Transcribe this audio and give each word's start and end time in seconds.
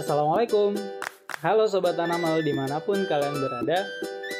Assalamualaikum. 0.00 0.80
Halo 1.44 1.68
Sobat 1.68 1.92
Tanamal 1.92 2.40
di 2.40 2.56
mana 2.56 2.80
pun 2.80 3.04
kalian 3.04 3.36
berada 3.36 3.84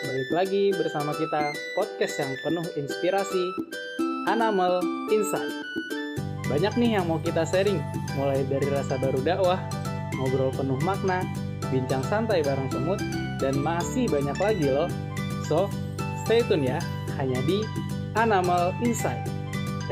Balik 0.09 0.31
lagi 0.33 0.73
bersama 0.73 1.13
kita 1.13 1.53
podcast 1.77 2.17
yang 2.17 2.33
penuh 2.41 2.65
inspirasi 2.81 3.45
Animal 4.25 4.81
Insight. 5.13 5.53
Banyak 6.49 6.81
nih 6.81 6.97
yang 6.97 7.13
mau 7.13 7.21
kita 7.21 7.45
sharing 7.45 7.77
Mulai 8.17 8.41
dari 8.49 8.73
rasa 8.73 8.97
baru 8.97 9.21
dakwah 9.21 9.61
Ngobrol 10.17 10.49
penuh 10.57 10.81
makna 10.81 11.29
Bincang 11.69 12.09
santai 12.09 12.41
bareng 12.41 12.73
semut 12.73 12.97
Dan 13.37 13.61
masih 13.61 14.09
banyak 14.09 14.41
lagi 14.41 14.65
loh. 14.65 14.89
So, 15.45 15.69
stay 16.25 16.41
tune 16.41 16.73
ya 16.73 16.81
Hanya 17.21 17.37
di 17.45 17.61
Animal 18.17 18.73
Insight. 18.81 19.29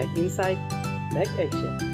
Take 0.00 0.16
Insight, 0.16 0.56
Take 1.12 1.28
Action 1.36 1.87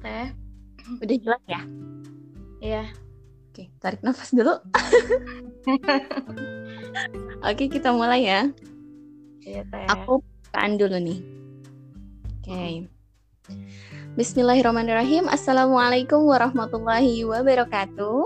Teh. 0.00 0.32
udah 1.02 1.16
jelas 1.20 1.42
ya? 1.44 1.62
Iya. 2.64 2.84
Oke, 3.52 3.68
tarik 3.82 4.00
nafas 4.00 4.32
dulu. 4.32 4.50
Oke, 7.48 7.64
kita 7.68 7.92
mulai 7.92 8.24
ya. 8.24 8.40
Iya, 9.44 9.62
Teh. 9.68 9.86
Aku 9.92 10.22
bukaan 10.22 10.80
dulu 10.80 10.96
nih. 10.96 11.20
Oke. 12.40 12.88
Bismillahirrahmanirrahim. 14.14 15.28
Assalamualaikum 15.28 16.24
warahmatullahi 16.24 17.26
wabarakatuh. 17.28 18.20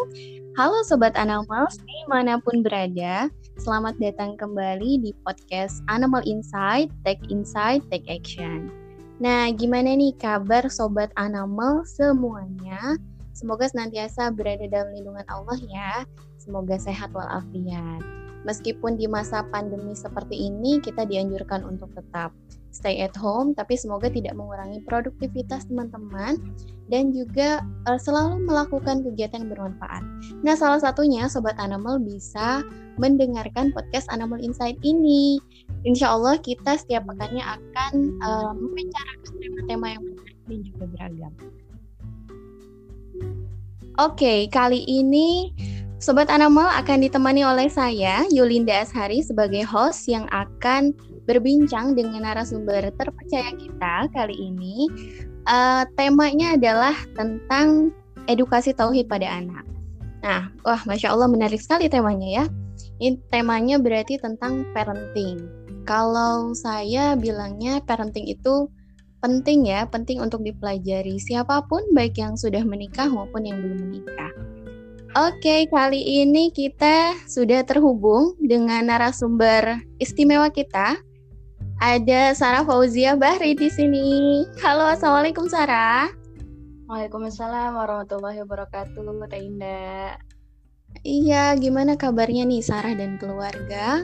Halo 0.59 0.79
Sobat 0.87 1.15
Animals, 1.15 1.79
di 1.83 1.99
mana 2.11 2.43
pun 2.43 2.67
berada. 2.67 3.31
Selamat 3.59 3.99
datang 3.99 4.39
kembali 4.39 5.03
di 5.03 5.11
podcast 5.27 5.83
Animal 5.91 6.23
Insight, 6.27 6.91
Take 7.03 7.23
Insight, 7.31 7.83
Take 7.91 8.07
Action. 8.07 8.88
Nah, 9.19 9.51
gimana 9.51 9.99
nih 9.99 10.15
kabar 10.15 10.71
Sobat 10.71 11.11
Animal 11.19 11.83
semuanya? 11.91 12.95
Semoga 13.35 13.67
senantiasa 13.67 14.31
berada 14.31 14.63
dalam 14.71 14.95
lindungan 14.95 15.27
Allah 15.27 15.59
ya. 15.67 16.07
Semoga 16.39 16.79
sehat 16.79 17.11
walafiat. 17.11 17.99
Meskipun 18.47 18.95
di 18.95 19.11
masa 19.11 19.43
pandemi 19.51 19.99
seperti 19.99 20.47
ini, 20.47 20.79
kita 20.79 21.03
dianjurkan 21.03 21.67
untuk 21.67 21.91
tetap 21.99 22.31
stay 22.79 23.03
at 23.03 23.19
home, 23.19 23.59
tapi 23.59 23.75
semoga 23.75 24.07
tidak 24.07 24.39
mengurangi 24.39 24.79
produktivitas 24.87 25.67
teman-teman 25.67 26.39
dan 26.87 27.11
juga 27.11 27.67
uh, 27.91 27.99
selalu 27.99 28.47
melakukan 28.47 29.03
kegiatan 29.03 29.43
yang 29.43 29.51
bermanfaat. 29.51 30.07
Nah, 30.47 30.55
salah 30.55 30.79
satunya 30.79 31.27
Sobat 31.27 31.59
Animal 31.59 31.99
bisa 31.99 32.63
mendengarkan 33.03 33.75
podcast 33.75 34.07
Animal 34.15 34.39
Insight 34.39 34.79
ini. 34.87 35.43
Insya 35.83 36.15
Allah 36.15 36.39
kita 36.39 36.79
setiap 36.79 37.07
pekannya 37.11 37.43
akan 37.43 37.93
uh, 38.23 38.53
membicarakan 38.55 39.33
tema-tema 39.43 39.87
yang 39.99 40.03
menarik 40.07 40.39
dan 40.47 40.59
juga 40.63 40.85
beragam. 40.95 41.33
Oke, 43.99 44.47
kali 44.55 44.87
ini 44.87 45.51
Sobat 45.99 46.31
Animal 46.31 46.71
akan 46.79 47.03
ditemani 47.03 47.43
oleh 47.43 47.67
saya, 47.67 48.23
Yulinda 48.31 48.87
Ashari, 48.87 49.19
sebagai 49.19 49.67
host 49.67 50.07
yang 50.07 50.31
akan 50.31 50.95
berbincang 51.29 51.93
dengan 51.93 52.25
narasumber 52.25 52.89
terpercaya 52.97 53.53
kita 53.61 54.09
kali 54.17 54.33
ini. 54.33 54.89
Uh, 55.45 55.85
temanya 56.01 56.57
adalah 56.57 56.97
tentang 57.13 57.93
edukasi 58.25 58.73
tauhid 58.73 59.05
pada 59.09 59.29
anak. 59.29 59.65
Nah, 60.25 60.49
wah, 60.65 60.81
masya 60.89 61.13
Allah 61.13 61.29
menarik 61.29 61.61
sekali 61.61 61.87
temanya 61.93 62.29
ya. 62.43 62.45
Ini 62.99 63.21
temanya 63.31 63.77
berarti 63.79 64.17
tentang 64.19 64.67
parenting. 64.73 65.47
Kalau 65.87 66.53
saya 66.57 67.15
bilangnya 67.15 67.81
parenting 67.85 68.27
itu 68.29 68.69
penting 69.23 69.67
ya, 69.69 69.87
penting 69.87 70.21
untuk 70.21 70.43
dipelajari 70.43 71.17
siapa 71.23 71.65
pun 71.67 71.83
baik 71.95 72.19
yang 72.19 72.35
sudah 72.35 72.63
menikah 72.67 73.07
maupun 73.09 73.47
yang 73.47 73.61
belum 73.63 73.89
menikah. 73.89 74.33
Oke, 75.17 75.65
kali 75.73 76.21
ini 76.21 76.53
kita 76.53 77.17
sudah 77.25 77.65
terhubung 77.65 78.37
dengan 78.39 78.93
narasumber 78.93 79.81
istimewa 79.97 80.53
kita. 80.53 81.01
Ada 81.79 82.35
Sarah 82.35 82.67
Fauzia 82.67 83.15
Bahri 83.15 83.55
di 83.55 83.71
sini. 83.71 84.43
Halo, 84.59 84.91
Assalamualaikum 84.91 85.47
Sarah. 85.47 86.11
Waalaikumsalam 86.91 87.79
warahmatullahi 87.79 88.43
wabarakatuh, 88.43 88.99
Teh 89.31 89.47
Indah. 89.47 90.19
Iya, 91.07 91.55
gimana 91.55 91.95
kabarnya 91.95 92.51
nih 92.51 92.67
Sarah 92.67 92.99
dan 92.99 93.15
keluarga? 93.23 94.03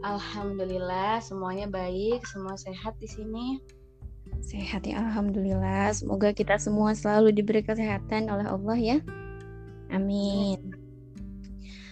Alhamdulillah, 0.00 1.20
semuanya 1.20 1.68
baik, 1.68 2.24
semua 2.24 2.56
sehat 2.56 2.96
di 2.96 3.12
sini. 3.12 3.60
Sehat 4.40 4.88
ya, 4.88 5.04
Alhamdulillah. 5.04 5.92
Semoga 5.92 6.32
kita 6.32 6.56
semua 6.56 6.96
selalu 6.96 7.36
diberi 7.36 7.60
kesehatan 7.60 8.32
oleh 8.32 8.48
Allah 8.48 8.78
ya. 8.80 8.98
Amin. 9.92 10.77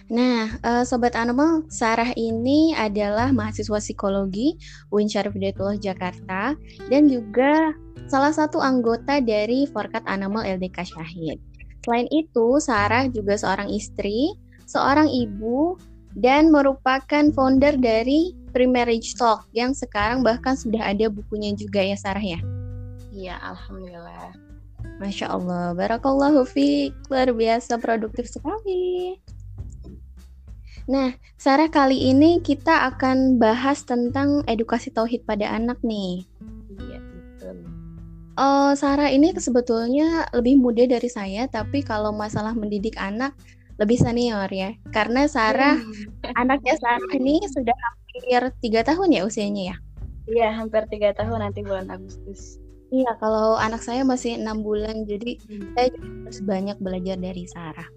Nah, 0.07 0.55
uh, 0.63 0.83
Sobat 0.87 1.19
Animal, 1.19 1.67
Sarah 1.67 2.15
ini 2.15 2.71
adalah 2.71 3.35
mahasiswa 3.35 3.75
psikologi 3.83 4.55
UIN 4.87 5.11
Syarif 5.11 5.35
Hidayatullah 5.35 5.75
Jakarta 5.83 6.55
dan 6.87 7.11
juga 7.11 7.75
salah 8.07 8.31
satu 8.31 8.63
anggota 8.63 9.19
dari 9.19 9.67
Forkat 9.67 10.07
Animal 10.07 10.47
LDK 10.47 10.95
Syahid. 10.95 11.43
Selain 11.83 12.07
itu, 12.11 12.59
Sarah 12.63 13.11
juga 13.11 13.35
seorang 13.35 13.67
istri, 13.67 14.31
seorang 14.63 15.11
ibu, 15.11 15.75
dan 16.15 16.55
merupakan 16.55 17.27
founder 17.35 17.75
dari 17.75 18.31
Pre-Marriage 18.55 19.19
Talk 19.19 19.45
yang 19.51 19.75
sekarang 19.75 20.23
bahkan 20.23 20.55
sudah 20.55 20.87
ada 20.87 21.11
bukunya 21.11 21.51
juga 21.53 21.83
ya 21.83 21.99
Sarah 21.99 22.23
ya? 22.23 22.39
Iya, 23.11 23.35
Alhamdulillah. 23.43 24.33
Masya 24.97 25.29
Allah, 25.29 25.75
Barakallahu 25.77 26.47
fiq, 26.47 26.95
luar 27.11 27.29
biasa 27.35 27.77
produktif 27.77 28.31
sekali. 28.31 29.19
Nah, 30.87 31.11
Sarah 31.35 31.67
kali 31.67 31.99
ini 32.15 32.39
kita 32.39 32.87
akan 32.95 33.35
bahas 33.35 33.83
tentang 33.83 34.47
edukasi 34.47 34.87
tauhid 34.87 35.27
pada 35.27 35.51
anak 35.51 35.83
nih. 35.83 36.23
Iya, 36.79 36.99
betul. 37.03 37.57
Oh, 38.39 38.71
Sarah 38.71 39.11
ini 39.11 39.35
sebetulnya 39.35 40.31
lebih 40.31 40.55
muda 40.55 40.87
dari 40.87 41.11
saya, 41.11 41.43
tapi 41.51 41.83
kalau 41.83 42.15
masalah 42.15 42.55
mendidik 42.55 42.95
anak 42.95 43.35
lebih 43.75 43.99
senior 43.99 44.47
ya. 44.47 44.71
Karena 44.95 45.27
Sarah, 45.27 45.75
Hmm. 45.75 46.07
anaknya 46.39 46.79
Sarah 46.79 47.11
ini 47.11 47.43
sudah 47.51 47.75
hampir 47.75 48.41
tiga 48.63 48.81
tahun 48.87 49.11
ya 49.11 49.21
usianya 49.27 49.63
ya. 49.73 49.77
Iya, 50.27 50.47
hampir 50.55 50.87
tiga 50.87 51.11
tahun 51.11 51.43
nanti 51.43 51.67
bulan 51.67 51.91
Agustus. 51.91 52.63
Iya, 52.87 53.19
kalau 53.19 53.59
anak 53.59 53.83
saya 53.83 54.07
masih 54.07 54.39
enam 54.39 54.63
bulan, 54.63 55.03
jadi 55.03 55.35
Hmm. 55.51 55.75
saya 55.75 55.91
harus 55.91 56.39
banyak 56.47 56.77
belajar 56.79 57.19
dari 57.19 57.43
Sarah. 57.51 57.87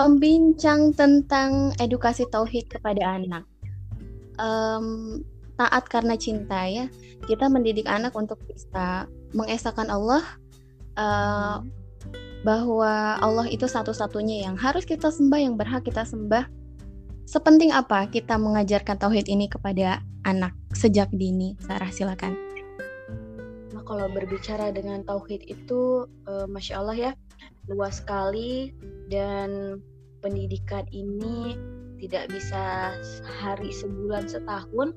Membincang 0.00 0.96
tentang 0.96 1.76
edukasi 1.76 2.24
tauhid 2.32 2.72
kepada 2.72 3.20
anak. 3.20 3.44
Em, 4.40 5.20
taat 5.60 5.84
karena 5.92 6.16
cinta 6.16 6.64
ya. 6.64 6.88
Kita 7.28 7.52
mendidik 7.52 7.84
anak 7.84 8.16
untuk 8.16 8.40
bisa 8.48 9.04
mengesahkan 9.36 9.92
Allah 9.92 10.24
eh, 10.96 11.56
bahwa 12.40 13.20
Allah 13.20 13.46
itu 13.52 13.68
satu-satunya 13.68 14.48
yang 14.48 14.56
harus 14.56 14.88
kita 14.88 15.12
sembah, 15.12 15.40
yang 15.40 15.54
berhak 15.60 15.84
kita 15.84 16.08
sembah. 16.08 16.48
Sepenting 17.28 17.70
apa 17.70 18.08
kita 18.08 18.40
mengajarkan 18.40 18.96
tauhid 18.96 19.28
ini 19.28 19.46
kepada 19.46 20.00
anak 20.24 20.56
sejak 20.72 21.12
dini? 21.12 21.54
Sarah 21.60 21.92
silakan. 21.92 22.34
Nah, 23.70 23.84
kalau 23.84 24.08
berbicara 24.10 24.72
dengan 24.72 25.04
tauhid 25.04 25.44
itu, 25.46 26.08
eh, 26.26 26.48
masya 26.48 26.80
Allah 26.80 26.96
ya, 26.96 27.12
luas 27.68 28.00
sekali 28.00 28.72
dan 29.12 29.78
pendidikan 30.20 30.84
ini 30.92 31.56
tidak 32.00 32.32
bisa 32.32 32.96
sehari, 33.04 33.68
sebulan, 33.68 34.24
setahun, 34.24 34.96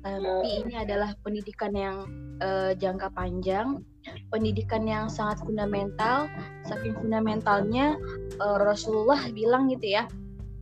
tapi 0.00 0.64
ini 0.64 0.74
adalah 0.80 1.12
pendidikan 1.20 1.76
yang 1.76 2.08
eh, 2.40 2.72
jangka 2.72 3.12
panjang, 3.12 3.84
pendidikan 4.32 4.88
yang 4.88 5.06
sangat 5.12 5.44
fundamental. 5.44 6.24
Saking 6.64 6.96
fundamentalnya 6.96 8.00
eh, 8.40 8.58
Rasulullah 8.64 9.20
bilang 9.30 9.68
gitu 9.68 10.00
ya, 10.00 10.08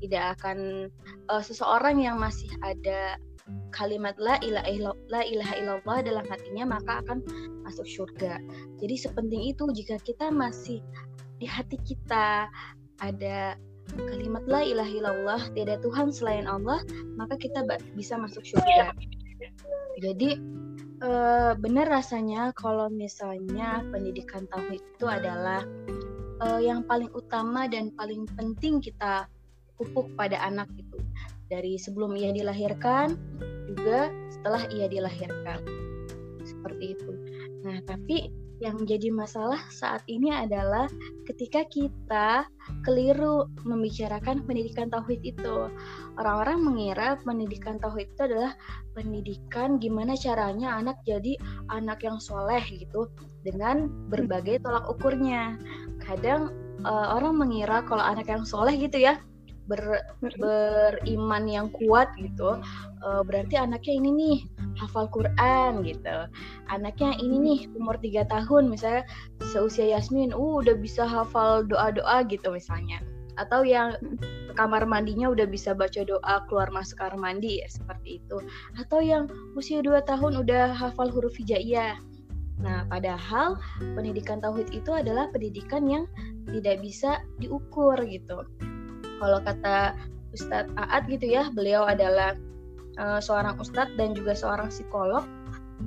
tidak 0.03 0.39
akan 0.39 0.91
eh, 1.31 1.43
seseorang 1.43 2.03
yang 2.03 2.19
masih 2.19 2.51
ada 2.67 3.17
kalimat 3.73 4.13
la 4.21 4.37
ilaha 4.45 4.69
illallah, 4.69 5.07
la 5.09 5.23
ilaha 5.25 5.55
illallah 5.57 5.99
dalam 6.05 6.25
hatinya 6.29 6.77
maka 6.77 7.01
akan 7.07 7.23
masuk 7.65 7.87
surga. 7.87 8.43
Jadi 8.83 8.95
sepenting 8.99 9.55
itu 9.55 9.65
jika 9.73 9.97
kita 10.03 10.29
masih 10.35 10.83
di 11.39 11.47
hati 11.47 11.79
kita 11.87 12.51
ada 12.99 13.55
kalimat 13.97 14.45
la 14.45 14.61
ilaha 14.63 14.93
illallah 14.93 15.43
tiada 15.57 15.81
Tuhan 15.81 16.13
selain 16.13 16.45
Allah 16.45 16.81
maka 17.17 17.39
kita 17.41 17.65
bisa 17.97 18.21
masuk 18.21 18.45
surga. 18.45 18.93
Jadi 19.99 20.39
uh, 21.03 21.53
benar 21.59 21.91
rasanya 21.91 22.55
kalau 22.55 22.87
misalnya 22.91 23.83
pendidikan 23.91 24.47
tauhid 24.51 24.83
itu 24.83 25.07
adalah 25.07 25.67
uh, 26.43 26.61
yang 26.63 26.87
paling 26.87 27.11
utama 27.15 27.67
dan 27.67 27.91
paling 27.95 28.27
penting 28.39 28.79
kita 28.79 29.27
pupuk 29.79 30.11
pada 30.15 30.39
anak 30.43 30.69
itu. 30.79 30.99
Dari 31.49 31.81
sebelum 31.81 32.13
ia 32.13 32.29
dilahirkan 32.31 33.17
juga 33.73 34.13
setelah 34.29 34.69
ia 34.69 34.87
dilahirkan. 34.87 35.65
Seperti 36.45 36.97
itu. 36.97 37.13
Nah, 37.65 37.81
tapi 37.89 38.31
yang 38.59 38.79
menjadi 38.79 39.15
masalah 39.15 39.63
saat 39.71 40.03
ini 40.11 40.35
adalah 40.35 40.91
ketika 41.31 41.63
kita 41.71 42.47
keliru 42.83 43.47
membicarakan 43.63 44.43
pendidikan 44.45 44.91
tauhid 44.91 45.23
itu. 45.23 45.71
Orang-orang 46.19 46.59
mengira 46.67 47.17
pendidikan 47.23 47.79
tauhid 47.79 48.11
itu 48.13 48.23
adalah 48.27 48.53
pendidikan 48.99 49.79
gimana 49.79 50.19
caranya 50.19 50.75
anak 50.75 50.99
jadi 51.07 51.39
anak 51.71 52.03
yang 52.03 52.19
soleh 52.19 52.63
gitu 52.67 53.07
dengan 53.47 53.87
berbagai 54.11 54.63
tolak 54.67 54.91
ukurnya. 54.91 55.55
Kadang 56.03 56.51
uh, 56.83 57.15
orang 57.15 57.39
mengira 57.39 57.87
kalau 57.87 58.03
anak 58.03 58.27
yang 58.27 58.43
soleh 58.43 58.75
gitu 58.75 58.99
ya 58.99 59.23
ber, 59.69 60.03
beriman 60.25 61.45
yang 61.45 61.69
kuat 61.71 62.09
gitu 62.17 62.59
uh, 63.05 63.23
berarti 63.23 63.61
anaknya 63.61 63.95
ini 64.01 64.11
nih 64.17 64.39
hafal 64.79 65.11
Quran 65.11 65.83
gitu. 65.83 66.17
Anaknya 66.71 67.19
ini 67.19 67.37
nih 67.39 67.61
umur 67.75 67.99
tiga 67.99 68.25
tahun 68.31 68.71
misalnya 68.71 69.05
seusia 69.51 69.99
Yasmin 69.99 70.31
uh 70.33 70.63
udah 70.63 70.79
bisa 70.79 71.05
hafal 71.05 71.67
doa-doa 71.67 72.25
gitu 72.31 72.55
misalnya. 72.55 73.03
Atau 73.39 73.63
yang 73.63 73.95
kamar 74.59 74.83
mandinya 74.83 75.31
udah 75.31 75.47
bisa 75.47 75.71
baca 75.71 76.03
doa 76.03 76.43
keluar 76.51 76.67
masuk 76.75 76.99
kamar 76.99 77.15
mandi 77.15 77.63
ya, 77.63 77.69
seperti 77.71 78.19
itu. 78.19 78.43
Atau 78.75 78.99
yang 78.99 79.31
usia 79.55 79.79
dua 79.79 80.03
tahun 80.03 80.43
udah 80.43 80.75
hafal 80.75 81.07
huruf 81.11 81.39
hijaiyah. 81.39 81.95
Nah, 82.59 82.83
padahal 82.91 83.55
pendidikan 83.95 84.43
tauhid 84.43 84.75
itu 84.75 84.91
adalah 84.91 85.31
pendidikan 85.31 85.87
yang 85.87 86.11
tidak 86.51 86.83
bisa 86.83 87.23
diukur 87.39 87.95
gitu 88.03 88.43
kalau 89.19 89.39
kata 89.43 89.95
Ustadz 90.33 90.73
Aat 90.77 91.09
gitu 91.09 91.27
ya 91.29 91.49
beliau 91.53 91.89
adalah 91.89 92.37
uh, 92.99 93.21
seorang 93.23 93.57
ustadz 93.63 93.95
dan 93.97 94.13
juga 94.13 94.35
seorang 94.35 94.69
psikolog. 94.69 95.25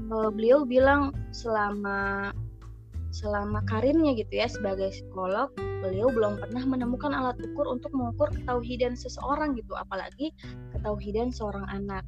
Uh, 0.07 0.31
beliau 0.31 0.63
bilang 0.63 1.12
selama 1.36 2.31
selama 3.12 3.60
karirnya 3.68 4.16
gitu 4.16 4.39
ya 4.39 4.48
sebagai 4.48 4.88
psikolog 4.95 5.51
beliau 5.83 6.07
belum 6.07 6.39
pernah 6.39 6.63
menemukan 6.63 7.12
alat 7.12 7.36
ukur 7.44 7.68
untuk 7.68 7.92
mengukur 7.92 8.31
ketauhidan 8.31 8.95
seseorang 8.95 9.51
gitu 9.60 9.75
apalagi 9.75 10.31
ketauhidan 10.72 11.30
seorang 11.30 11.68
anak. 11.68 12.07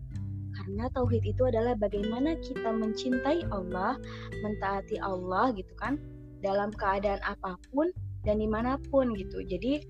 Karena 0.53 0.87
tauhid 0.95 1.27
itu 1.27 1.43
adalah 1.43 1.75
bagaimana 1.75 2.39
kita 2.39 2.71
mencintai 2.71 3.43
Allah 3.51 3.99
mentaati 4.39 4.95
Allah 5.03 5.51
gitu 5.59 5.73
kan 5.75 5.99
dalam 6.39 6.71
keadaan 6.71 7.19
apa 7.25 7.59
pun 7.73 7.91
dan 8.23 8.39
di 8.39 8.47
mana 8.47 8.79
pun 8.87 9.11
gitu. 9.11 9.43
Jadi 9.43 9.83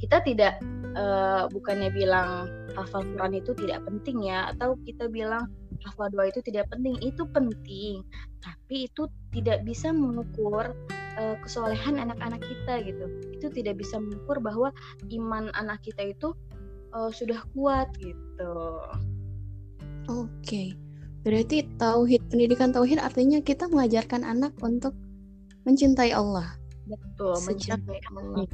kita 0.00 0.24
tidak 0.24 0.56
uh, 0.96 1.44
bukannya 1.52 1.92
bilang 1.92 2.48
hafal 2.72 3.04
Quran 3.04 3.36
itu 3.36 3.52
tidak 3.52 3.84
penting 3.84 4.24
ya 4.24 4.48
atau 4.56 4.74
kita 4.88 5.06
bilang 5.12 5.46
hafal 5.84 6.08
doa 6.08 6.32
itu 6.32 6.40
tidak 6.40 6.66
penting 6.72 6.96
itu 7.04 7.22
penting. 7.30 8.00
Tapi 8.40 8.88
itu 8.88 9.04
tidak 9.36 9.60
bisa 9.68 9.92
mengukur 9.92 10.72
uh, 11.20 11.36
kesolehan 11.44 12.00
anak-anak 12.00 12.40
kita 12.40 12.80
gitu. 12.88 13.04
Itu 13.36 13.46
tidak 13.52 13.76
bisa 13.76 14.00
mengukur 14.00 14.40
bahwa 14.40 14.72
iman 15.12 15.52
anak 15.52 15.84
kita 15.84 16.16
itu 16.16 16.32
uh, 16.96 17.12
sudah 17.12 17.44
kuat 17.52 17.92
gitu. 18.00 18.54
Oke. 20.08 20.24
Okay. 20.42 20.68
berarti 21.20 21.68
tauhid 21.76 22.32
pendidikan 22.32 22.72
tauhid 22.72 22.96
artinya 22.96 23.44
kita 23.44 23.68
mengajarkan 23.68 24.24
anak 24.24 24.56
untuk 24.64 24.96
mencintai 25.68 26.16
Allah. 26.16 26.56
Betul 26.88 27.36
mencintai 27.44 28.00
Allah 28.08 28.48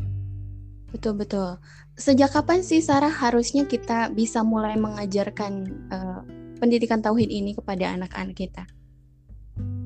Betul 0.97 1.21
betul. 1.21 1.61
Sejak 2.01 2.33
kapan 2.33 2.65
sih 2.65 2.81
Sarah 2.81 3.13
harusnya 3.13 3.69
kita 3.69 4.09
bisa 4.17 4.41
mulai 4.41 4.81
mengajarkan 4.81 5.69
uh, 5.93 6.25
pendidikan 6.57 7.05
tauhid 7.05 7.29
ini 7.29 7.53
kepada 7.53 7.93
anak-anak 7.93 8.33
kita? 8.33 8.65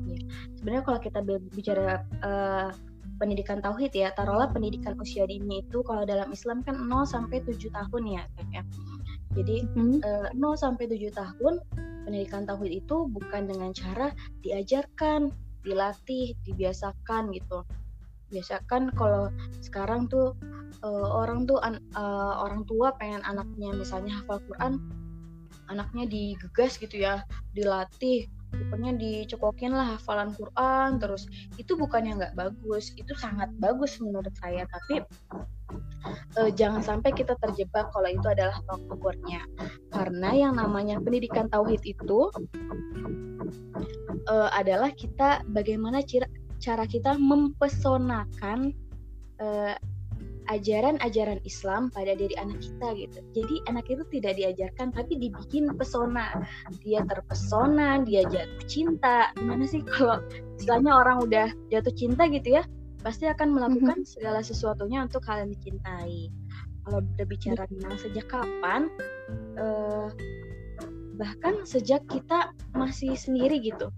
Ya, 0.07 0.23
sebenarnya 0.55 0.87
kalau 0.87 1.01
kita 1.03 1.19
bicara 1.51 2.07
uh, 2.23 2.71
pendidikan 3.19 3.59
tauhid 3.59 3.91
ya, 3.91 4.15
taruhlah 4.15 4.55
pendidikan 4.55 4.95
usia 5.03 5.27
dini 5.27 5.67
itu 5.67 5.83
kalau 5.83 6.07
dalam 6.07 6.31
Islam 6.31 6.63
kan 6.63 6.79
0 6.79 7.03
sampai 7.03 7.43
7 7.43 7.59
tahun 7.59 8.03
ya, 8.07 8.23
ya. 8.55 8.63
Jadi 9.35 9.67
hmm. 9.67 9.99
uh, 10.07 10.31
0 10.31 10.63
sampai 10.63 10.87
7 10.87 11.11
tahun 11.11 11.59
pendidikan 12.07 12.47
tauhid 12.47 12.87
itu 12.87 13.11
bukan 13.11 13.51
dengan 13.51 13.75
cara 13.75 14.15
diajarkan, 14.47 15.35
dilatih, 15.67 16.39
dibiasakan 16.47 17.35
gitu 17.35 17.67
biasa 18.31 18.63
kan 18.71 18.89
kalau 18.95 19.29
sekarang 19.61 20.07
tuh 20.07 20.33
uh, 20.87 21.09
orang 21.13 21.45
tuh 21.45 21.59
an, 21.61 21.83
uh, 21.99 22.41
orang 22.41 22.65
tua 22.65 22.95
pengen 22.97 23.21
anaknya 23.27 23.75
misalnya 23.75 24.23
hafal 24.23 24.41
Quran 24.47 24.79
anaknya 25.71 26.07
digegas 26.07 26.79
gitu 26.79 26.99
ya 26.99 27.23
dilatih 27.55 28.27
pokoknya 28.51 28.99
dicokokin 28.99 29.71
lah 29.71 29.95
hafalan 29.95 30.35
Quran 30.35 30.99
terus 30.99 31.31
itu 31.55 31.79
bukannya 31.79 32.19
nggak 32.19 32.35
bagus 32.35 32.91
itu 32.99 33.15
sangat 33.15 33.47
bagus 33.63 34.03
menurut 34.03 34.35
saya. 34.43 34.67
Tapi 34.67 35.07
uh, 36.39 36.51
jangan 36.55 36.83
sampai 36.83 37.15
kita 37.15 37.39
terjebak 37.39 37.91
kalau 37.95 38.11
itu 38.11 38.27
adalah 38.27 38.59
tolak 38.67 38.83
ukurnya 38.91 39.47
karena 39.95 40.31
yang 40.35 40.55
namanya 40.59 40.99
pendidikan 40.99 41.47
tauhid 41.47 41.83
itu 41.87 42.31
uh, 44.31 44.51
adalah 44.55 44.91
kita 44.95 45.43
bagaimana 45.51 46.03
cara 46.03 46.27
cara 46.61 46.85
kita 46.85 47.17
mempesonakan 47.17 48.77
uh, 49.41 49.75
ajaran-ajaran 50.51 51.39
Islam 51.47 51.95
pada 51.95 52.13
diri 52.19 52.35
anak 52.37 52.59
kita 52.59 52.87
gitu. 52.99 53.19
Jadi 53.39 53.55
anak 53.71 53.87
itu 53.87 54.03
tidak 54.11 54.35
diajarkan 54.35 54.91
tapi 54.91 55.17
dibikin 55.17 55.71
pesona. 55.79 56.43
Dia 56.83 57.07
terpesona, 57.07 58.03
dia 58.03 58.27
jatuh 58.27 58.65
cinta. 58.67 59.31
Gimana 59.39 59.65
sih 59.65 59.81
kalau 59.87 60.19
istilahnya 60.59 60.93
orang 60.93 61.23
udah 61.23 61.49
jatuh 61.71 61.95
cinta 61.95 62.27
gitu 62.27 62.59
ya, 62.59 62.63
pasti 63.01 63.31
akan 63.31 63.55
melakukan 63.55 64.03
mm-hmm. 64.03 64.13
segala 64.13 64.43
sesuatunya 64.43 65.07
untuk 65.07 65.23
kalian 65.23 65.55
dicintai. 65.55 66.29
Kalau 66.83 67.01
berbicara 67.15 67.71
tentang 67.71 67.95
sejak 68.03 68.27
kapan, 68.27 68.91
uh, 69.55 70.11
bahkan 71.15 71.63
sejak 71.63 72.03
kita 72.11 72.51
masih 72.75 73.15
sendiri 73.15 73.63
gitu. 73.63 73.95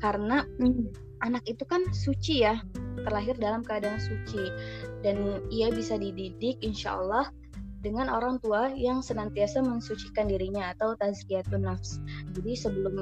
Karena 0.00 0.48
mm 0.56 1.13
anak 1.24 1.42
itu 1.48 1.64
kan 1.64 1.82
suci 1.90 2.44
ya 2.44 2.60
terlahir 3.04 3.34
dalam 3.40 3.64
keadaan 3.64 3.98
suci 3.98 4.52
dan 5.00 5.40
ia 5.48 5.72
bisa 5.72 5.96
dididik 5.96 6.60
insya 6.60 7.00
Allah 7.00 7.32
dengan 7.84 8.08
orang 8.08 8.40
tua 8.40 8.72
yang 8.72 9.04
senantiasa 9.04 9.60
mensucikan 9.60 10.24
dirinya 10.24 10.72
atau 10.72 10.96
tazkiyatun 10.96 11.68
nafs. 11.68 12.00
Jadi 12.32 12.56
sebelum 12.56 12.96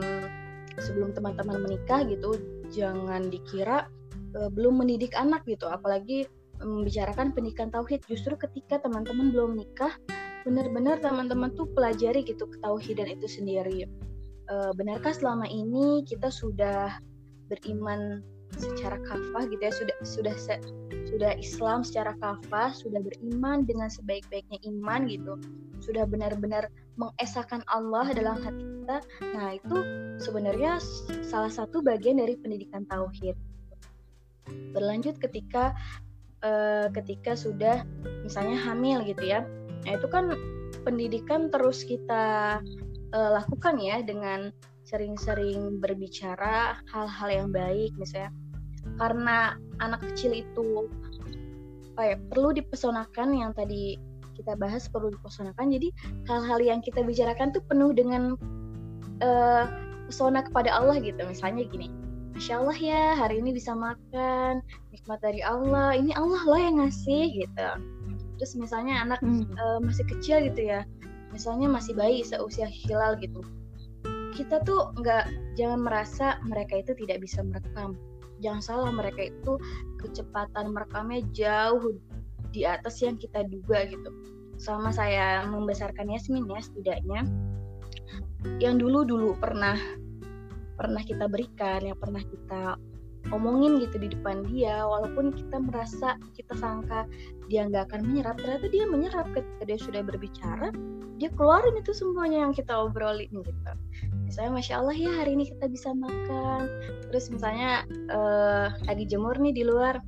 sebelum 0.83 1.15
teman-teman 1.15 1.63
menikah 1.63 2.03
gitu 2.09 2.35
jangan 2.73 3.31
dikira 3.31 3.87
uh, 4.35 4.51
belum 4.51 4.83
mendidik 4.83 5.15
anak 5.15 5.47
gitu 5.47 5.69
apalagi 5.71 6.27
membicarakan 6.63 7.35
pendidikan 7.35 7.69
tauhid 7.71 8.03
justru 8.07 8.39
ketika 8.39 8.83
teman-teman 8.83 9.35
belum 9.35 9.59
menikah 9.59 9.93
benar-benar 10.43 10.99
teman-teman 10.99 11.55
tuh 11.55 11.71
pelajari 11.75 12.27
gitu 12.27 12.51
ketauhidan 12.51 13.07
itu 13.07 13.27
sendiri. 13.31 13.87
Uh, 14.51 14.75
benarkah 14.75 15.15
selama 15.15 15.47
ini 15.47 16.03
kita 16.03 16.27
sudah 16.27 16.99
beriman 17.53 18.25
secara 18.57 18.97
kafah 19.05 19.45
gitu 19.49 19.61
ya. 19.61 19.73
Sudah 19.73 19.97
sudah 20.01 20.35
se, 20.37 20.55
sudah 21.09 21.37
Islam 21.37 21.85
secara 21.85 22.17
kafah 22.21 22.73
sudah 22.73 23.01
beriman 23.05 23.69
dengan 23.69 23.93
sebaik-baiknya 23.93 24.59
iman 24.73 25.05
gitu. 25.09 25.35
Sudah 25.85 26.09
benar-benar 26.09 26.73
mengesahkan 26.97 27.61
Allah 27.69 28.09
dalam 28.17 28.41
hati 28.41 28.65
kita. 28.65 28.99
Nah 29.37 29.49
itu 29.57 29.77
sebenarnya 30.21 30.81
salah 31.25 31.53
satu 31.53 31.85
bagian 31.85 32.21
dari 32.21 32.37
pendidikan 32.41 32.89
tauhid. 32.89 33.37
Berlanjut 34.73 35.21
ketika 35.21 35.77
uh, 36.45 36.89
ketika 36.93 37.37
sudah 37.37 37.85
misalnya 38.25 38.59
hamil 38.61 39.05
gitu 39.05 39.25
ya. 39.25 39.45
Nah 39.85 39.99
itu 39.99 40.07
kan 40.09 40.33
pendidikan 40.83 41.49
terus 41.49 41.87
kita 41.87 42.59
uh, 43.15 43.31
lakukan 43.37 43.79
ya 43.79 44.03
dengan 44.03 44.51
sering-sering 44.93 45.81
berbicara 45.81 46.77
hal-hal 46.93 47.29
yang 47.33 47.49
baik 47.49 47.97
misalnya. 47.97 48.29
Karena 49.01 49.57
anak 49.81 50.05
kecil 50.13 50.37
itu 50.37 50.93
apa 51.93 52.13
ya 52.13 52.17
perlu 52.29 52.53
dipesonakan 52.53 53.29
yang 53.33 53.51
tadi 53.57 53.97
kita 54.37 54.53
bahas 54.61 54.85
perlu 54.93 55.09
dipesonakan. 55.17 55.73
Jadi 55.73 55.89
hal-hal 56.29 56.61
yang 56.61 56.81
kita 56.85 57.01
bicarakan 57.01 57.57
tuh 57.57 57.65
penuh 57.65 57.97
dengan 57.97 58.37
uh, 59.25 59.65
pesona 60.07 60.45
kepada 60.45 60.69
Allah 60.69 61.01
gitu. 61.01 61.25
Misalnya 61.25 61.65
gini 61.65 61.89
Masya 62.33 62.65
Allah 62.65 62.79
ya 62.81 63.05
hari 63.17 63.45
ini 63.45 63.53
bisa 63.53 63.77
makan 63.77 64.65
nikmat 64.89 65.21
dari 65.21 65.45
Allah 65.45 65.93
ini 65.97 66.17
Allah 66.17 66.41
loh 66.45 66.61
yang 66.61 66.81
ngasih 66.85 67.33
gitu. 67.33 67.69
Terus 68.41 68.53
misalnya 68.61 69.05
anak 69.05 69.21
hmm. 69.25 69.49
uh, 69.57 69.79
masih 69.81 70.05
kecil 70.09 70.45
gitu 70.53 70.69
ya 70.69 70.85
misalnya 71.33 71.67
masih 71.67 71.97
bayi 71.97 72.21
seusia 72.23 72.69
hilal 72.69 73.17
gitu 73.19 73.41
kita 74.33 74.65
tuh 74.65 74.91
nggak 74.97 75.55
jangan 75.55 75.81
merasa 75.85 76.41
mereka 76.49 76.81
itu 76.81 76.97
tidak 76.97 77.23
bisa 77.23 77.45
merekam. 77.45 77.95
Jangan 78.43 78.63
salah 78.65 78.91
mereka 78.91 79.31
itu 79.31 79.53
kecepatan 80.03 80.75
merekamnya 80.75 81.23
jauh 81.31 81.95
di 82.51 82.67
atas 82.67 82.99
yang 83.05 83.21
kita 83.21 83.47
duga 83.47 83.87
gitu. 83.87 84.11
Selama 84.59 84.91
saya 84.91 85.47
membesarkan 85.47 86.11
Yasmin 86.11 86.49
ya 86.51 86.61
setidaknya. 86.61 87.23
Yang 88.59 88.75
dulu 88.89 89.07
dulu 89.07 89.31
pernah 89.39 89.79
pernah 90.75 91.03
kita 91.05 91.31
berikan 91.31 91.85
yang 91.87 91.99
pernah 92.01 92.25
kita 92.27 92.75
omongin 93.31 93.79
gitu 93.79 94.03
di 94.03 94.11
depan 94.11 94.43
dia 94.51 94.83
walaupun 94.83 95.31
kita 95.31 95.63
merasa 95.63 96.19
kita 96.35 96.59
sangka 96.59 97.07
dia 97.47 97.69
nggak 97.69 97.93
akan 97.93 98.01
menyerap 98.11 98.35
ternyata 98.43 98.67
dia 98.73 98.85
menyerap. 98.91 99.27
Ketika 99.31 99.63
dia 99.63 99.79
sudah 99.79 100.03
berbicara 100.03 100.75
dia 101.23 101.31
keluarin 101.39 101.79
itu 101.79 101.95
semuanya 101.95 102.43
yang 102.43 102.51
kita 102.51 102.75
obrolin 102.75 103.31
gitu. 103.31 103.73
Misalnya 104.27 104.59
masya 104.59 104.83
Allah 104.83 104.97
ya 104.99 105.13
hari 105.23 105.39
ini 105.39 105.47
kita 105.55 105.71
bisa 105.71 105.95
makan. 105.95 106.67
Terus 107.07 107.31
misalnya 107.31 107.87
uh, 108.11 108.75
lagi 108.91 109.07
jemur 109.07 109.39
nih 109.39 109.55
di 109.55 109.63
luar. 109.63 110.03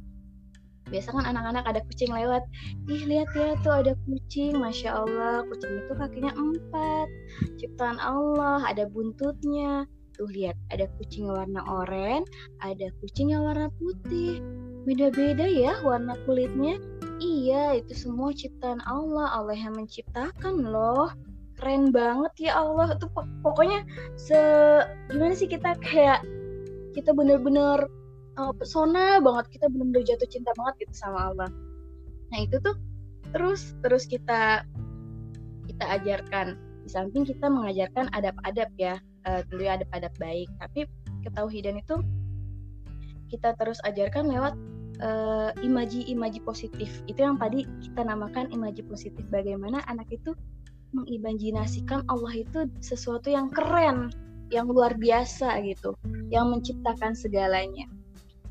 Biasa 0.91 1.15
kan 1.15 1.23
anak-anak 1.23 1.71
ada 1.71 1.81
kucing 1.87 2.11
lewat. 2.11 2.43
Ih 2.91 3.07
lihat 3.07 3.31
ya 3.39 3.55
tuh 3.63 3.79
ada 3.79 3.95
kucing. 4.11 4.59
Masya 4.59 4.91
Allah 4.91 5.47
kucing 5.47 5.87
itu 5.87 5.93
kakinya 5.95 6.35
empat. 6.35 7.09
Ciptaan 7.63 8.03
Allah 8.03 8.67
ada 8.67 8.91
buntutnya 8.91 9.87
Tuh 10.15 10.31
lihat, 10.31 10.55
ada 10.71 10.87
kucing 10.99 11.27
warna 11.27 11.59
oranye, 11.67 12.23
ada 12.63 12.87
kucing 13.03 13.35
yang 13.35 13.43
warna 13.43 13.67
putih. 13.83 14.39
Beda-beda 14.87 15.43
ya 15.43 15.75
warna 15.83 16.15
kulitnya. 16.23 16.79
Iya, 17.19 17.83
itu 17.83 17.95
semua 17.95 18.31
ciptaan 18.31 18.79
Allah. 18.87 19.35
Allah 19.35 19.59
yang 19.59 19.75
menciptakan 19.75 20.71
loh. 20.71 21.11
Keren 21.59 21.91
banget 21.91 22.51
ya 22.51 22.63
Allah. 22.63 22.95
Tuh 22.99 23.11
pokoknya 23.43 23.83
se 24.15 24.39
gimana 25.11 25.35
sih 25.35 25.51
kita 25.51 25.75
kayak 25.83 26.23
kita 26.95 27.11
bener-bener 27.11 27.91
uh, 28.39 28.55
pesona 28.55 29.19
banget. 29.19 29.59
Kita 29.59 29.67
bener-bener 29.67 30.07
jatuh 30.07 30.31
cinta 30.31 30.55
banget 30.55 30.87
gitu 30.87 30.95
sama 30.95 31.35
Allah. 31.35 31.51
Nah, 32.31 32.39
itu 32.39 32.63
tuh 32.63 32.79
terus 33.35 33.75
terus 33.83 34.07
kita 34.07 34.63
kita 35.67 35.85
ajarkan 35.99 36.55
di 36.85 36.91
samping 36.93 37.25
kita 37.25 37.49
mengajarkan 37.49 38.13
adab-adab 38.13 38.69
ya 38.77 39.01
uh, 39.25 39.41
tentunya 39.49 39.81
adab-adab 39.81 40.13
baik. 40.21 40.49
Tapi 40.61 40.85
ketauhidan 41.25 41.81
itu 41.81 41.97
kita 43.33 43.57
terus 43.57 43.81
ajarkan 43.89 44.29
lewat 44.29 44.55
uh, 45.01 45.51
imaji-imaji 45.65 46.45
positif. 46.45 47.01
Itu 47.09 47.25
yang 47.25 47.41
tadi 47.41 47.65
kita 47.81 48.05
namakan 48.05 48.53
imaji 48.53 48.85
positif. 48.85 49.25
Bagaimana 49.33 49.81
anak 49.89 50.13
itu 50.13 50.37
mengimajinasikan 50.95 52.07
Allah 52.07 52.45
itu 52.45 52.71
sesuatu 52.79 53.33
yang 53.33 53.51
keren 53.51 54.13
yang 54.53 54.71
luar 54.71 54.95
biasa 54.95 55.59
gitu 55.65 55.97
yang 56.31 56.53
menciptakan 56.53 57.17
segalanya. 57.17 57.89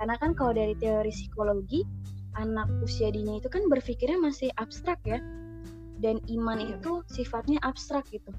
Karena 0.02 0.18
kan 0.18 0.34
kalau 0.36 0.52
dari 0.58 0.76
teori 0.82 1.14
psikologi 1.14 1.86
anak 2.34 2.66
usia 2.82 3.14
dini 3.14 3.38
itu 3.38 3.48
kan 3.48 3.70
berpikirnya 3.70 4.18
masih 4.18 4.50
abstrak 4.58 4.98
ya 5.06 5.22
dan 6.04 6.20
iman 6.28 6.60
iya. 6.60 6.76
itu 6.76 7.00
sifatnya 7.08 7.58
abstrak 7.64 8.04
gitu 8.12 8.30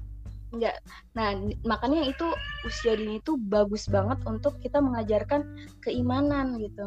enggak 0.53 0.77
nah 1.17 1.33
makanya 1.65 2.05
itu 2.05 2.29
usia 2.63 2.93
dini 2.93 3.17
itu 3.17 3.35
bagus 3.35 3.89
banget 3.89 4.21
untuk 4.29 4.55
kita 4.61 4.77
mengajarkan 4.77 5.43
keimanan 5.81 6.61
gitu 6.61 6.85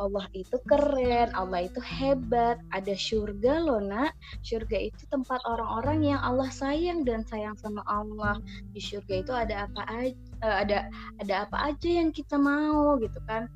Allah 0.00 0.24
itu 0.32 0.56
keren, 0.64 1.28
Allah 1.36 1.68
itu 1.68 1.76
hebat, 1.84 2.56
ada 2.72 2.94
surga 2.96 3.60
loh 3.60 3.80
nak. 3.82 4.16
Surga 4.40 4.88
itu 4.88 5.04
tempat 5.12 5.40
orang-orang 5.44 6.16
yang 6.16 6.20
Allah 6.24 6.48
sayang 6.48 7.04
dan 7.04 7.28
sayang 7.28 7.56
sama 7.60 7.84
Allah. 7.84 8.40
Di 8.72 8.80
surga 8.80 9.14
itu 9.20 9.32
ada 9.36 9.68
apa 9.68 9.82
aja, 9.92 10.16
eh, 10.42 10.56
ada 10.64 10.78
ada 11.20 11.34
apa 11.44 11.56
aja 11.72 11.88
yang 11.88 12.08
kita 12.08 12.40
mau 12.40 12.96
gitu 13.04 13.20
kan. 13.28 13.52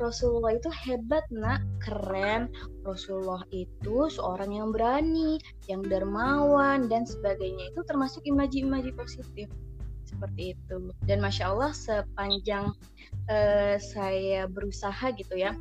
Rasulullah 0.00 0.56
itu 0.56 0.72
hebat 0.72 1.22
nak, 1.28 1.60
keren. 1.84 2.48
Rasulullah 2.82 3.44
itu 3.52 4.08
seorang 4.08 4.56
yang 4.56 4.72
berani, 4.72 5.36
yang 5.68 5.84
dermawan 5.84 6.88
dan 6.88 7.04
sebagainya. 7.04 7.70
Itu 7.76 7.84
termasuk 7.84 8.24
imaji-imaji 8.24 8.96
positif 8.96 9.52
seperti 10.08 10.58
itu. 10.58 10.90
Dan 11.06 11.22
masya 11.22 11.54
Allah 11.54 11.70
sepanjang 11.76 12.74
uh, 13.30 13.76
saya 13.78 14.50
berusaha 14.50 15.12
gitu 15.14 15.38
ya 15.38 15.54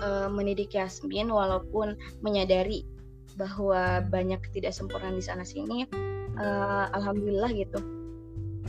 uh, 0.00 0.28
mendidik 0.32 0.72
Yasmin, 0.72 1.28
walaupun 1.28 1.96
menyadari 2.24 2.84
bahwa 3.36 4.00
banyak 4.08 4.40
ketidaksempurnaan 4.48 5.20
di 5.20 5.24
sana 5.24 5.44
sini, 5.44 5.84
uh, 6.40 6.88
alhamdulillah 6.96 7.52
gitu. 7.52 7.80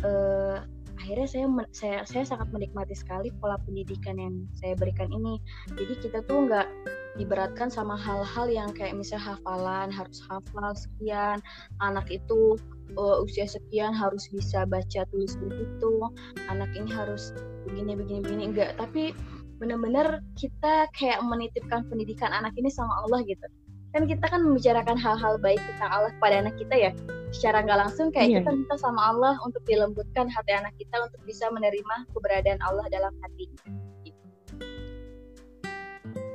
Uh, 0.04 0.62
akhirnya 1.08 1.32
saya 1.32 1.48
saya 1.72 1.98
saya 2.04 2.24
sangat 2.28 2.52
menikmati 2.52 2.92
sekali 2.92 3.32
pola 3.40 3.56
pendidikan 3.64 4.20
yang 4.20 4.44
saya 4.60 4.76
berikan 4.76 5.08
ini. 5.08 5.40
Jadi 5.80 6.04
kita 6.04 6.20
tuh 6.28 6.52
nggak 6.52 6.68
diberatkan 7.16 7.72
sama 7.72 7.96
hal-hal 7.96 8.52
yang 8.52 8.76
kayak 8.76 8.92
misalnya 8.92 9.40
hafalan 9.40 9.88
harus 9.88 10.20
hafal 10.28 10.76
sekian 10.76 11.40
anak 11.80 12.12
itu 12.12 12.60
uh, 13.00 13.24
usia 13.24 13.48
sekian 13.48 13.96
harus 13.96 14.28
bisa 14.28 14.68
baca 14.68 15.08
tulis 15.10 15.34
begitu 15.40 16.12
anak 16.52 16.70
ini 16.76 16.92
harus 16.92 17.32
begini 17.64 17.96
begini 17.96 18.20
begini 18.22 18.44
enggak 18.54 18.76
tapi 18.76 19.16
benar-benar 19.58 20.22
kita 20.38 20.86
kayak 20.94 21.24
menitipkan 21.26 21.90
pendidikan 21.90 22.30
anak 22.30 22.54
ini 22.54 22.70
sama 22.70 22.94
Allah 23.08 23.26
gitu 23.26 23.48
kan 23.96 24.04
kita 24.04 24.26
kan 24.28 24.42
membicarakan 24.44 24.98
hal-hal 25.00 25.40
baik 25.40 25.60
tentang 25.64 25.90
Allah 25.90 26.12
kepada 26.20 26.36
anak 26.44 26.56
kita 26.60 26.76
ya 26.76 26.92
secara 27.32 27.64
nggak 27.64 27.80
langsung 27.88 28.08
kayak 28.12 28.28
iya. 28.28 28.38
kita 28.44 28.52
minta 28.56 28.76
sama 28.80 29.02
Allah 29.12 29.36
untuk 29.44 29.64
dilembutkan 29.68 30.28
hati 30.32 30.52
anak 30.56 30.76
kita 30.80 30.96
untuk 31.08 31.22
bisa 31.28 31.48
menerima 31.52 31.96
keberadaan 32.16 32.60
Allah 32.64 32.86
dalam 32.92 33.14
hati. 33.24 33.46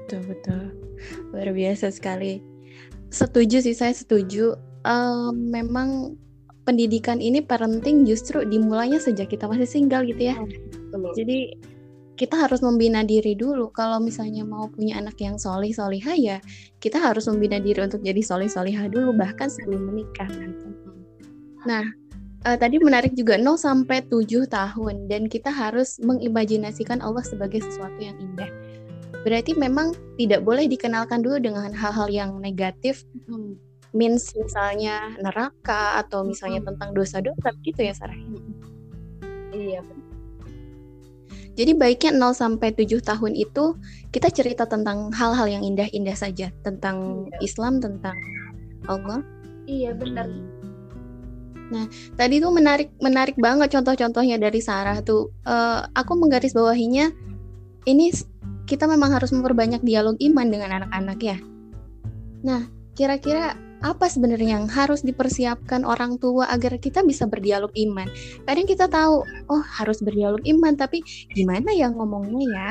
Betul 0.05 0.21
betul 0.29 0.65
luar 1.33 1.49
biasa 1.53 1.89
sekali. 1.93 2.45
Setuju 3.13 3.65
sih 3.65 3.77
saya 3.77 3.93
setuju. 3.93 4.57
Um, 4.83 5.53
memang 5.53 6.19
pendidikan 6.67 7.23
ini 7.23 7.39
parenting 7.39 8.03
justru 8.03 8.43
dimulainya 8.43 8.99
sejak 8.99 9.31
kita 9.31 9.47
masih 9.47 9.69
single 9.69 10.05
gitu 10.09 10.33
ya. 10.33 10.37
Betul. 10.91 11.13
Jadi 11.15 11.39
kita 12.16 12.37
harus 12.37 12.61
membina 12.61 13.00
diri 13.00 13.33
dulu. 13.33 13.73
Kalau 13.73 13.99
misalnya 13.99 14.45
mau 14.45 14.69
punya 14.69 15.00
anak 15.00 15.16
yang 15.19 15.40
solih 15.40 15.73
solihah 15.73 16.16
ya, 16.16 16.37
kita 16.78 17.00
harus 17.00 17.25
membina 17.28 17.57
diri 17.57 17.81
untuk 17.81 18.04
jadi 18.04 18.21
solih 18.21 18.50
solihah 18.52 18.87
dulu 18.92 19.16
bahkan 19.16 19.49
sebelum 19.49 19.88
menikah 19.88 20.28
gitu. 20.28 20.69
Nah, 21.64 21.87
uh, 22.45 22.57
tadi 22.59 22.76
menarik 22.83 23.16
juga 23.16 23.38
0 23.38 23.57
sampai 23.57 24.04
7 24.04 24.45
tahun 24.50 25.09
dan 25.09 25.31
kita 25.31 25.49
harus 25.49 25.97
mengimajinasikan 26.02 27.00
Allah 27.00 27.25
sebagai 27.25 27.64
sesuatu 27.64 27.99
yang 27.99 28.19
indah. 28.21 28.50
Berarti 29.23 29.54
memang 29.54 29.95
tidak 30.19 30.42
boleh 30.42 30.66
dikenalkan 30.66 31.23
dulu 31.23 31.38
dengan 31.38 31.71
hal-hal 31.71 32.11
yang 32.11 32.31
negatif. 32.42 33.07
Hmm. 33.31 33.57
Means 33.92 34.33
misalnya 34.35 35.12
neraka 35.21 36.00
atau 36.00 36.25
misalnya 36.25 36.64
hmm. 36.64 36.69
tentang 36.75 36.90
dosa-dosa 36.97 37.49
gitu 37.62 37.81
ya 37.81 37.95
Sarah. 37.95 38.16
Iya, 39.52 39.85
jadi 41.53 41.77
baiknya 41.77 42.17
0 42.17 42.33
sampai 42.33 42.73
7 42.73 43.05
tahun 43.05 43.37
itu 43.37 43.77
kita 44.09 44.33
cerita 44.33 44.65
tentang 44.65 45.13
hal-hal 45.13 45.49
yang 45.49 45.63
indah-indah 45.65 46.17
saja, 46.17 46.49
tentang 46.65 47.29
iya. 47.29 47.39
Islam, 47.45 47.77
tentang 47.77 48.17
Allah. 48.89 49.21
Iya, 49.69 49.93
benar. 49.93 50.33
Nah, 51.73 51.89
tadi 52.17 52.41
tuh 52.41 52.53
menarik 52.53 52.93
menarik 53.01 53.37
banget 53.37 53.73
contoh-contohnya 53.73 54.41
dari 54.41 54.61
Sarah 54.61 55.01
tuh. 55.05 55.33
Uh, 55.45 55.85
aku 55.93 56.17
menggarisbawahinya 56.17 57.13
ini 57.89 58.13
kita 58.65 58.89
memang 58.89 59.13
harus 59.13 59.33
memperbanyak 59.33 59.85
dialog 59.85 60.17
iman 60.21 60.47
dengan 60.49 60.71
anak-anak 60.81 61.19
ya. 61.21 61.39
Nah, 62.45 62.69
kira-kira 62.97 63.57
apa 63.83 64.07
sebenarnya 64.07 64.62
yang 64.62 64.67
harus 64.71 65.03
dipersiapkan 65.03 65.83
orang 65.83 66.17
tua 66.23 66.47
agar 66.49 66.79
kita 66.79 67.03
bisa 67.03 67.27
berdialog 67.27 67.71
iman. 67.75 68.07
Kadang 68.47 68.67
kita 68.67 68.87
tahu, 68.87 69.27
oh 69.51 69.62
harus 69.67 69.99
berdialog 70.01 70.41
iman, 70.47 70.79
tapi 70.79 71.03
gimana 71.35 71.75
ya 71.75 71.91
ngomongnya 71.91 72.47
ya? 72.47 72.71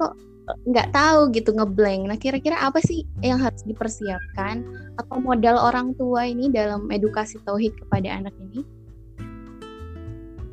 Kok 0.00 0.12
eh, 0.48 0.58
nggak 0.72 0.88
tahu 0.96 1.20
gitu 1.36 1.52
ngeblank. 1.52 2.08
Nah 2.08 2.18
kira-kira 2.18 2.56
apa 2.58 2.80
sih 2.80 3.04
yang 3.20 3.36
harus 3.36 3.62
dipersiapkan 3.68 4.64
atau 4.96 5.16
modal 5.20 5.60
orang 5.60 5.92
tua 6.00 6.24
ini 6.24 6.48
dalam 6.48 6.88
edukasi 6.88 7.36
tauhid 7.44 7.76
kepada 7.76 8.16
anak 8.16 8.32
ini? 8.50 8.64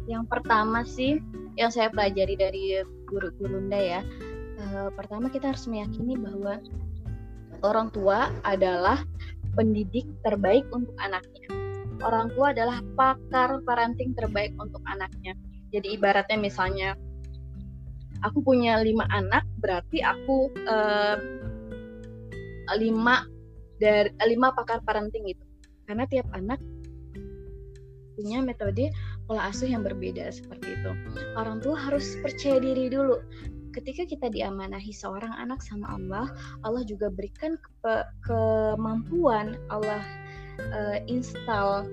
Yang 0.03 0.27
pertama 0.27 0.83
sih 0.83 1.24
yang 1.55 1.72
saya 1.72 1.88
pelajari 1.88 2.36
dari 2.36 2.63
guru-gurunda 3.07 3.77
ya, 3.77 4.01
uh, 4.60 4.89
pertama 5.00 5.31
kita 5.31 5.53
harus 5.53 5.63
meyakini 5.69 6.17
bahwa 6.19 6.60
orang 7.63 7.88
tua 7.93 8.27
adalah 8.43 9.05
pendidik 9.53 10.05
terbaik 10.25 10.65
untuk 10.74 10.93
anaknya. 11.01 11.50
Orang 12.03 12.33
tua 12.36 12.51
adalah 12.51 12.83
pakar 12.98 13.63
parenting 13.63 14.12
terbaik 14.17 14.51
untuk 14.60 14.81
anaknya. 14.89 15.38
Jadi 15.72 15.95
ibaratnya 15.98 16.38
misalnya 16.38 16.89
aku 18.25 18.43
punya 18.43 18.81
lima 18.81 19.07
anak, 19.10 19.45
berarti 19.63 20.03
aku 20.03 20.51
uh, 20.67 21.17
lima 22.77 23.25
dari 23.77 24.10
lima 24.27 24.51
pakar 24.51 24.83
parenting 24.83 25.31
itu. 25.31 25.45
Karena 25.88 26.07
tiap 26.07 26.27
anak 26.36 26.60
punya 28.13 28.45
metode 28.45 28.93
pola 29.25 29.50
asuh 29.50 29.67
yang 29.67 29.81
berbeda 29.81 30.29
seperti 30.29 30.77
itu. 30.77 30.91
Orang 31.33 31.63
tua 31.63 31.75
harus 31.75 32.15
percaya 32.22 32.62
diri 32.62 32.91
dulu. 32.91 33.17
Ketika 33.74 34.06
kita 34.06 34.27
diamanahi 34.30 34.94
seorang 34.94 35.34
anak 35.34 35.65
sama 35.65 35.98
Allah, 35.98 36.30
Allah 36.62 36.86
juga 36.86 37.10
berikan 37.10 37.58
ke 37.58 37.94
kemampuan 38.22 39.58
Allah 39.74 40.06
uh, 40.62 41.01
install 41.10 41.89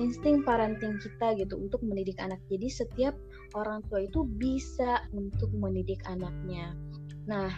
insting 0.00 0.40
parenting 0.40 0.96
kita 0.96 1.36
gitu 1.36 1.60
untuk 1.60 1.84
mendidik 1.84 2.16
anak. 2.16 2.40
Jadi 2.48 2.72
setiap 2.72 3.14
orang 3.52 3.84
tua 3.92 4.08
itu 4.08 4.24
bisa 4.24 5.04
untuk 5.12 5.52
mendidik 5.52 6.00
anaknya. 6.08 6.72
Nah, 7.28 7.52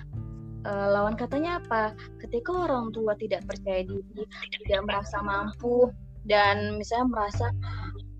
uh, 0.66 0.88
lawan 0.90 1.14
katanya 1.14 1.62
apa? 1.62 1.94
Ketika 2.18 2.66
orang 2.66 2.90
tua 2.90 3.14
tidak 3.14 3.46
percaya 3.46 3.86
diri, 3.86 4.26
tidak 4.66 4.82
merasa 4.90 5.22
mampu 5.22 5.86
dan 6.26 6.78
misalnya 6.78 7.06
merasa 7.10 7.46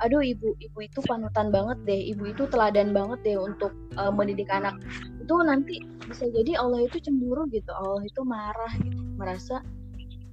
aduh 0.02 0.21
ibu 0.21 0.59
ibu 0.59 0.78
itu 0.82 0.99
panutan 1.06 1.54
banget 1.54 1.78
deh. 1.87 2.00
Ibu 2.14 2.35
itu 2.35 2.44
teladan 2.50 2.90
banget 2.90 3.23
deh 3.23 3.38
untuk 3.38 3.73
uh, 3.97 4.11
mendidik 4.11 4.50
anak. 4.50 4.75
Itu 5.23 5.38
nanti 5.42 5.80
bisa 6.04 6.26
jadi 6.28 6.59
Allah 6.59 6.85
itu 6.85 6.99
cemburu 6.99 7.47
gitu. 7.54 7.71
Allah 7.71 8.02
itu 8.02 8.21
marah 8.26 8.73
gitu. 8.82 9.00
Merasa 9.16 9.62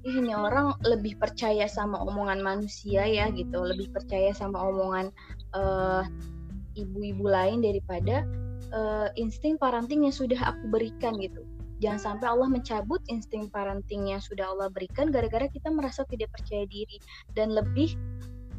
Ih, 0.08 0.16
ini 0.16 0.32
orang 0.32 0.80
lebih 0.88 1.20
percaya 1.20 1.68
sama 1.68 2.00
omongan 2.00 2.40
manusia 2.40 3.04
ya 3.04 3.28
gitu. 3.36 3.60
Lebih 3.60 3.92
percaya 3.92 4.32
sama 4.32 4.56
omongan 4.56 5.12
uh, 5.52 6.08
ibu-ibu 6.80 7.28
lain 7.28 7.60
daripada 7.60 8.24
uh, 8.72 9.12
insting 9.20 9.60
parenting 9.60 10.08
yang 10.08 10.16
sudah 10.16 10.40
aku 10.40 10.72
berikan 10.72 11.20
gitu. 11.20 11.44
Jangan 11.80 12.00
sampai 12.00 12.28
Allah 12.32 12.48
mencabut 12.48 13.00
insting 13.08 13.48
parenting 13.52 14.12
yang 14.12 14.24
sudah 14.24 14.52
Allah 14.52 14.72
berikan 14.72 15.12
gara-gara 15.12 15.48
kita 15.48 15.72
merasa 15.72 16.04
tidak 16.08 16.32
percaya 16.32 16.68
diri 16.68 17.00
dan 17.36 17.56
lebih 17.56 17.96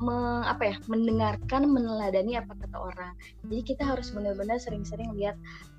meng, 0.01 0.43
apa 0.49 0.75
ya 0.75 0.77
mendengarkan 0.89 1.69
meneladani 1.69 2.41
apa 2.41 2.57
kata 2.57 2.77
orang 2.77 3.13
jadi 3.47 3.63
kita 3.63 3.83
harus 3.85 4.09
benar-benar 4.11 4.57
sering-sering 4.57 5.13
lihat 5.15 5.37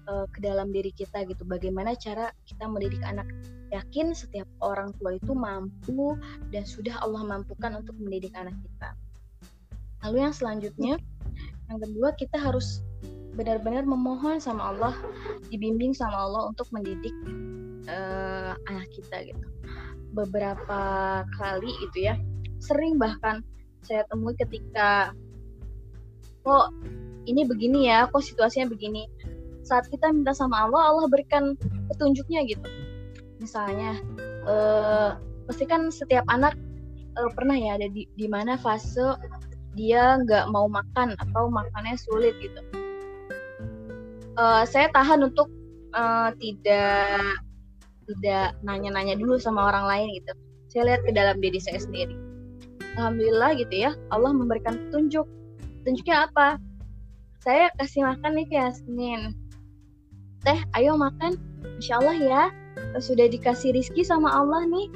uh, 0.07 0.29
ke 0.29 0.39
dalam 0.45 0.69
diri 0.69 0.93
kita 0.93 1.25
gitu 1.25 1.41
bagaimana 1.43 1.97
cara 1.97 2.29
kita 2.45 2.69
mendidik 2.69 3.01
anak 3.01 3.25
yakin 3.71 4.11
setiap 4.11 4.45
orang 4.59 4.91
tua 4.99 5.15
itu 5.15 5.31
mampu 5.31 6.19
dan 6.51 6.67
sudah 6.67 6.99
Allah 6.99 7.23
mampukan 7.23 7.79
untuk 7.79 7.95
mendidik 7.97 8.35
anak 8.35 8.53
kita. 8.59 8.89
Lalu 10.03 10.27
yang 10.27 10.35
selanjutnya, 10.35 10.93
yang 11.71 11.79
kedua 11.79 12.11
kita 12.19 12.35
harus 12.35 12.83
benar-benar 13.31 13.87
memohon 13.87 14.43
sama 14.43 14.75
Allah, 14.75 14.93
dibimbing 15.47 15.95
sama 15.95 16.27
Allah 16.27 16.51
untuk 16.51 16.67
mendidik 16.75 17.15
uh, 17.87 18.59
anak 18.67 18.91
kita 18.91 19.31
gitu. 19.31 19.45
Beberapa 20.11 20.81
kali 21.39 21.71
itu 21.87 22.11
ya, 22.11 22.19
sering 22.59 22.99
bahkan 22.99 23.39
saya 23.81 24.05
temui 24.09 24.37
ketika 24.37 25.11
kok 26.41 26.73
ini 27.29 27.45
begini 27.45 27.89
ya, 27.89 28.09
kok 28.09 28.25
situasinya 28.25 28.69
begini. 28.69 29.05
Saat 29.61 29.89
kita 29.93 30.09
minta 30.09 30.33
sama 30.33 30.65
Allah, 30.65 30.93
Allah 30.93 31.05
berikan 31.09 31.53
petunjuknya 31.89 32.45
gitu. 32.49 32.65
Misalnya 33.37 33.97
uh, 34.45 35.17
pasti 35.45 35.65
kan 35.69 35.89
setiap 35.93 36.25
anak 36.29 36.57
uh, 37.17 37.29
pernah 37.37 37.57
ya 37.57 37.77
ada 37.77 37.87
di, 37.89 38.09
di 38.17 38.27
mana 38.29 38.57
fase 38.57 39.17
dia 39.77 40.19
nggak 40.19 40.49
mau 40.51 40.65
makan 40.65 41.13
atau 41.17 41.49
makannya 41.49 41.95
sulit 41.97 42.33
gitu. 42.41 42.61
Uh, 44.37 44.65
saya 44.65 44.89
tahan 44.89 45.21
untuk 45.29 45.49
uh, 45.93 46.33
tidak 46.41 47.37
tidak 48.09 48.47
nanya-nanya 48.65 49.13
dulu 49.15 49.37
sama 49.37 49.69
orang 49.69 49.85
lain 49.85 50.07
gitu. 50.17 50.33
Saya 50.73 50.83
lihat 50.89 51.01
ke 51.05 51.11
dalam 51.13 51.37
diri 51.37 51.59
saya 51.61 51.77
sendiri 51.77 52.30
alhamdulillah 52.95 53.55
gitu 53.59 53.87
ya 53.87 53.91
Allah 54.11 54.31
memberikan 54.35 54.77
petunjuk. 54.87 55.27
Petunjuknya 55.81 56.29
apa? 56.29 56.61
Saya 57.41 57.73
kasih 57.81 58.05
makan 58.05 58.37
nih 58.37 58.45
ke 58.47 58.55
Yasmin. 58.57 59.21
Teh 60.45 60.59
ayo 60.77 60.93
makan. 60.97 61.37
Insya 61.77 62.01
Allah 62.01 62.17
ya 62.17 62.43
sudah 63.01 63.29
dikasih 63.29 63.73
rizki 63.73 64.05
sama 64.05 64.29
Allah 64.29 64.65
nih. 64.67 64.87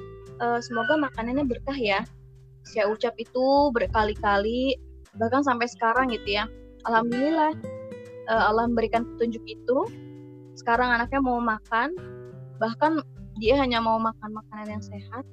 Uh, 0.41 0.59
semoga 0.59 0.99
makanannya 0.99 1.47
berkah 1.47 1.77
ya. 1.77 2.03
Saya 2.65 2.89
ucap 2.89 3.13
itu 3.17 3.71
berkali-kali 3.73 4.77
bahkan 5.15 5.41
sampai 5.41 5.65
sekarang 5.69 6.11
gitu 6.11 6.37
ya. 6.41 6.45
Alhamdulillah 6.85 7.53
uh, 8.29 8.43
Allah 8.51 8.69
memberikan 8.69 9.05
petunjuk 9.15 9.41
itu. 9.47 9.77
Sekarang 10.53 10.91
anaknya 10.91 11.21
mau 11.23 11.41
makan 11.41 11.95
bahkan 12.61 13.03
dia 13.35 13.59
hanya 13.59 13.83
mau 13.83 13.99
makan 13.99 14.31
makanan 14.31 14.79
yang 14.79 14.83
sehat 14.83 15.23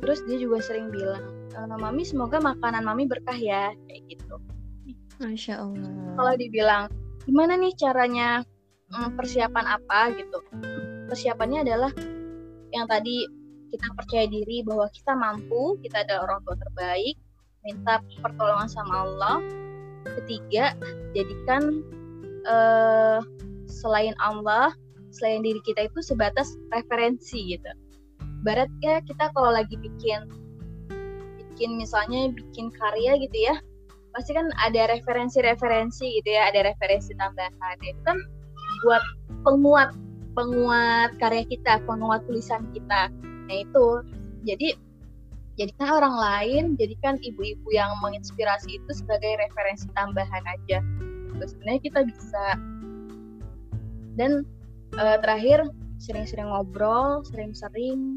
terus 0.00 0.24
dia 0.24 0.36
juga 0.40 0.64
sering 0.64 0.88
bilang 0.88 1.24
mami 1.80 2.02
semoga 2.02 2.40
makanan 2.40 2.82
mami 2.82 3.04
berkah 3.04 3.36
ya 3.36 3.72
kayak 3.88 4.02
gitu 4.08 4.36
Masya 5.20 5.60
Allah 5.60 5.92
kalau 6.16 6.34
dibilang 6.40 6.84
gimana 7.28 7.54
nih 7.60 7.76
caranya 7.76 8.42
hmm, 8.90 9.14
persiapan 9.14 9.66
apa 9.76 10.16
gitu 10.16 10.40
persiapannya 11.06 11.62
adalah 11.68 11.92
yang 12.72 12.86
tadi 12.86 13.26
kita 13.70 13.86
percaya 13.94 14.26
diri 14.26 14.66
bahwa 14.66 14.90
kita 14.90 15.12
mampu, 15.14 15.78
kita 15.86 16.02
adalah 16.02 16.26
orang 16.26 16.40
tua 16.42 16.56
terbaik, 16.58 17.16
minta 17.62 18.02
pertolongan 18.18 18.68
sama 18.70 19.06
Allah. 19.06 19.38
Ketiga, 20.18 20.74
jadikan 21.14 21.86
uh, 22.50 23.22
selain 23.70 24.12
Allah, 24.18 24.74
selain 25.14 25.46
diri 25.46 25.62
kita 25.62 25.86
itu 25.86 26.02
sebatas 26.02 26.58
referensi 26.74 27.54
gitu. 27.54 27.70
Barat 28.40 28.70
ya 28.80 29.04
kita 29.04 29.28
kalau 29.36 29.52
lagi 29.52 29.76
bikin 29.76 30.24
bikin 31.36 31.76
misalnya 31.76 32.32
bikin 32.32 32.72
karya 32.72 33.20
gitu 33.20 33.36
ya, 33.36 33.60
pasti 34.16 34.32
kan 34.32 34.48
ada 34.64 34.88
referensi-referensi 34.88 36.20
gitu 36.20 36.28
ya, 36.32 36.48
ada 36.48 36.64
referensi 36.64 37.12
tambahan. 37.20 37.76
Itu 37.84 38.00
kan 38.08 38.16
buat 38.80 39.04
penguat 39.44 39.92
penguat 40.32 41.20
karya 41.20 41.44
kita, 41.44 41.84
penguat 41.84 42.24
tulisan 42.24 42.64
kita. 42.72 43.12
Nah 43.50 43.56
itu, 43.60 43.86
jadi 44.48 44.72
jadikan 45.60 46.00
orang 46.00 46.16
lain, 46.16 46.62
jadikan 46.80 47.20
ibu-ibu 47.20 47.68
yang 47.76 47.92
menginspirasi 48.00 48.80
itu 48.80 48.90
sebagai 48.96 49.36
referensi 49.36 49.84
tambahan 49.92 50.44
aja. 50.48 50.80
Terus 51.36 51.52
sebenarnya 51.52 51.82
kita 51.84 52.00
bisa. 52.08 52.44
Dan 54.16 54.48
uh, 54.96 55.20
terakhir 55.20 55.68
sering-sering 56.00 56.48
ngobrol, 56.48 57.20
sering-sering 57.28 58.16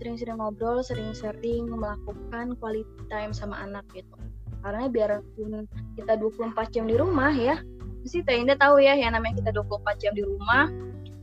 sering-sering 0.00 0.40
ngobrol, 0.40 0.80
sering-sering 0.80 1.68
melakukan 1.68 2.56
quality 2.56 2.88
time 3.12 3.36
sama 3.36 3.60
anak 3.60 3.84
gitu. 3.92 4.16
Karena 4.64 4.88
biarpun 4.88 5.68
kita 6.00 6.16
24 6.16 6.72
jam 6.72 6.88
di 6.88 6.96
rumah 6.96 7.28
ya, 7.28 7.60
pasti 8.00 8.24
Teh 8.24 8.40
tahu 8.56 8.80
ya 8.80 8.96
yang 8.96 9.12
namanya 9.12 9.44
kita 9.44 9.52
24 9.52 10.00
jam 10.00 10.12
di 10.16 10.24
rumah, 10.24 10.72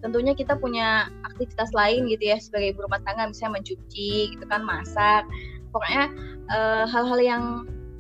tentunya 0.06 0.38
kita 0.38 0.54
punya 0.62 1.10
aktivitas 1.26 1.74
lain 1.74 2.06
gitu 2.06 2.30
ya 2.30 2.38
sebagai 2.38 2.78
ibu 2.78 2.86
rumah 2.86 3.02
tangga 3.02 3.34
misalnya 3.34 3.62
mencuci 3.62 4.38
gitu 4.38 4.46
kan 4.46 4.62
masak. 4.62 5.26
Pokoknya 5.74 6.14
eh, 6.54 6.86
hal-hal 6.86 7.20
uh, 7.20 7.26
yang 7.26 7.44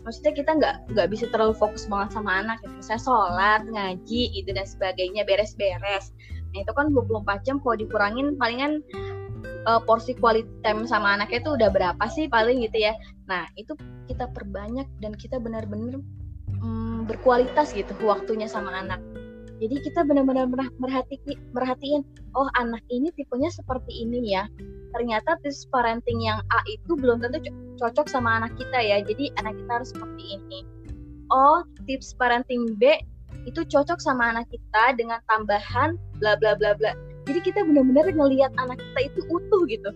maksudnya 0.06 0.34
kita 0.38 0.52
nggak 0.56 0.76
nggak 0.94 1.08
bisa 1.12 1.26
terlalu 1.34 1.58
fokus 1.58 1.90
banget 1.90 2.16
sama 2.18 2.46
anak 2.46 2.62
gitu. 2.62 2.74
Misalnya 2.78 3.02
sholat 3.02 3.62
ngaji 3.66 4.22
gitu 4.38 4.50
dan 4.54 4.66
sebagainya 4.66 5.22
beres-beres. 5.26 6.14
Nah 6.54 6.64
itu 6.64 6.72
kan 6.74 6.94
24 6.94 7.46
jam 7.46 7.58
kalau 7.62 7.76
dikurangin 7.76 8.40
palingan 8.40 8.82
uh, 9.66 9.82
porsi 9.82 10.14
quality 10.14 10.50
time 10.62 10.86
sama 10.86 11.18
anaknya 11.18 11.42
itu 11.42 11.52
udah 11.58 11.70
berapa 11.72 12.04
sih 12.12 12.30
paling 12.30 12.62
gitu 12.62 12.92
ya. 12.92 12.94
Nah 13.26 13.48
itu 13.58 13.74
kita 14.06 14.30
perbanyak 14.32 14.86
dan 15.02 15.16
kita 15.18 15.42
benar-benar 15.42 16.00
um, 16.62 17.08
berkualitas 17.08 17.74
gitu 17.74 17.92
waktunya 18.06 18.46
sama 18.46 18.72
anak. 18.76 19.02
Jadi 19.58 19.82
kita 19.90 20.06
benar-benar 20.06 20.54
merhati 20.78 21.18
merhatiin 21.50 22.06
oh 22.38 22.46
anak 22.62 22.86
ini 22.94 23.10
tipenya 23.18 23.50
seperti 23.50 24.06
ini 24.06 24.38
ya. 24.38 24.46
Ternyata 24.94 25.42
tips 25.42 25.66
parenting 25.74 26.22
yang 26.22 26.40
A 26.54 26.60
itu 26.70 26.94
belum 26.94 27.26
tentu 27.26 27.42
cocok 27.82 28.06
sama 28.06 28.38
anak 28.38 28.54
kita 28.56 28.78
ya. 28.78 29.02
Jadi 29.02 29.34
anak 29.42 29.58
kita 29.58 29.72
harus 29.82 29.90
seperti 29.90 30.24
ini. 30.38 30.62
Oh 31.34 31.66
tips 31.90 32.14
parenting 32.16 32.78
B 32.78 33.02
itu 33.50 33.64
cocok 33.64 33.98
sama 33.98 34.36
anak 34.36 34.46
kita 34.52 34.94
dengan 35.00 35.24
tambahan 35.32 35.96
bla 36.20 36.36
bla 36.38 36.54
bla 36.54 36.76
bla 36.76 36.94
jadi 37.28 37.40
kita 37.44 37.60
benar-benar 37.68 38.08
ngelihat 38.10 38.52
anak 38.56 38.80
kita 38.80 39.00
itu 39.12 39.20
utuh 39.28 39.62
gitu 39.68 39.92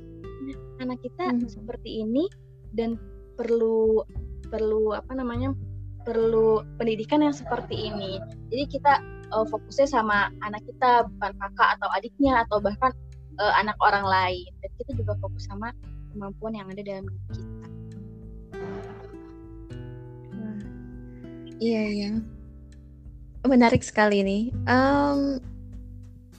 anak 0.83 0.99
kita 0.99 1.31
hmm. 1.31 1.47
seperti 1.47 2.03
ini 2.03 2.27
dan 2.75 2.99
perlu 3.39 4.03
perlu 4.51 4.91
apa 4.91 5.15
namanya 5.15 5.55
perlu 6.03 6.65
pendidikan 6.75 7.23
yang 7.23 7.31
seperti 7.31 7.87
ini 7.87 8.19
jadi 8.51 8.63
kita 8.67 8.93
uh, 9.31 9.45
fokusnya 9.47 9.87
sama 9.87 10.29
anak 10.43 10.59
kita 10.67 11.07
bukan 11.17 11.31
kakak 11.39 11.69
atau 11.79 11.87
adiknya 11.95 12.43
atau 12.43 12.59
bahkan 12.59 12.91
uh, 13.39 13.53
anak 13.55 13.77
orang 13.79 14.03
lain 14.03 14.49
dan 14.59 14.69
kita 14.81 14.91
juga 14.99 15.13
fokus 15.21 15.47
sama 15.47 15.71
kemampuan 16.11 16.53
yang 16.57 16.67
ada 16.67 16.83
dalam 16.83 17.05
diri 17.07 17.23
kita. 17.31 17.67
iya 21.61 21.83
iya, 21.93 22.11
menarik 23.45 23.85
sekali 23.85 24.25
nih. 24.25 24.43
Um, 24.65 25.37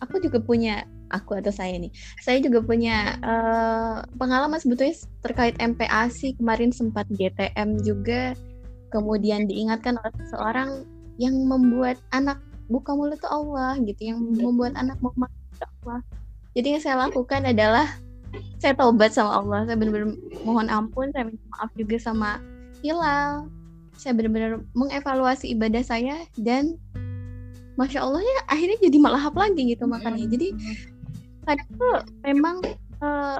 aku 0.02 0.18
juga 0.18 0.42
punya 0.42 0.82
aku 1.14 1.38
atau 1.38 1.54
saya 1.54 1.78
nih. 1.78 1.92
Saya 2.20 2.42
juga 2.42 2.60
punya 2.60 3.16
uh, 3.22 4.02
pengalaman 4.18 4.58
sebetulnya 4.58 4.98
terkait 5.22 5.54
MPASI 5.62 6.36
kemarin 6.42 6.74
sempat 6.74 7.06
GTM 7.14 7.78
juga 7.86 8.34
kemudian 8.92 9.48
diingatkan 9.48 9.96
oleh 9.96 10.12
seseorang 10.26 10.84
yang 11.16 11.34
membuat 11.48 11.96
anak 12.12 12.38
buka 12.68 12.92
mulut 12.96 13.18
tuh 13.20 13.32
Allah 13.32 13.76
gitu 13.84 14.00
yang 14.12 14.20
Iya. 14.32 14.48
membuat 14.48 14.72
anak 14.76 14.96
mau 15.00 15.12
makan 15.16 15.40
Allah 15.82 16.00
jadi 16.52 16.76
yang 16.76 16.82
saya 16.84 16.96
lakukan 17.08 17.44
adalah 17.48 17.88
saya 18.60 18.72
taubat 18.76 19.12
sama 19.12 19.40
Allah 19.40 19.68
saya 19.68 19.76
benar-benar 19.76 20.16
mohon 20.44 20.68
ampun 20.72 21.12
saya 21.12 21.28
minta 21.28 21.44
maaf 21.52 21.70
juga 21.76 21.96
sama 22.00 22.40
Hilal 22.80 23.48
saya 23.96 24.16
benar-benar 24.16 24.64
mengevaluasi 24.72 25.52
ibadah 25.52 25.84
saya 25.84 26.24
dan 26.40 26.80
masya 27.76 28.04
Allah 28.04 28.20
ya 28.20 28.38
akhirnya 28.52 28.78
jadi 28.84 28.98
melahap 29.00 29.34
lagi 29.36 29.62
gitu 29.72 29.84
makannya. 29.88 30.28
jadi 30.28 30.48
kadang 31.48 31.70
tuh 31.74 31.96
memang 32.22 32.56
eh, 33.02 33.38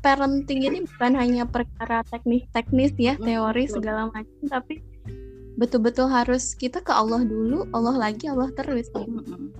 parenting 0.00 0.60
ini 0.64 0.78
bukan 0.88 1.12
hanya 1.14 1.44
perkara 1.46 2.02
teknis-teknis 2.08 2.96
ya 2.98 3.14
teori 3.20 3.68
segala 3.68 4.10
macam 4.10 4.44
tapi 4.48 4.80
betul-betul 5.54 6.10
harus 6.10 6.56
kita 6.58 6.82
ke 6.82 6.90
Allah 6.90 7.22
dulu 7.22 7.68
Allah 7.70 8.10
lagi 8.10 8.26
Allah 8.26 8.50
terus 8.58 8.90
gitu. 8.90 9.06
Mm-mm. 9.06 9.54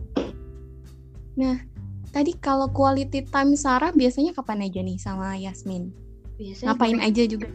tadi 2.11 2.35
kalau 2.39 2.67
quality 2.71 3.27
time 3.31 3.55
Sarah 3.55 3.95
biasanya 3.95 4.35
kapan 4.35 4.67
aja 4.67 4.83
nih 4.83 4.99
sama 4.99 5.39
Yasmin? 5.39 5.95
Biasanya 6.35 6.75
ngapain 6.75 6.99
aja 6.99 7.23
juga? 7.31 7.47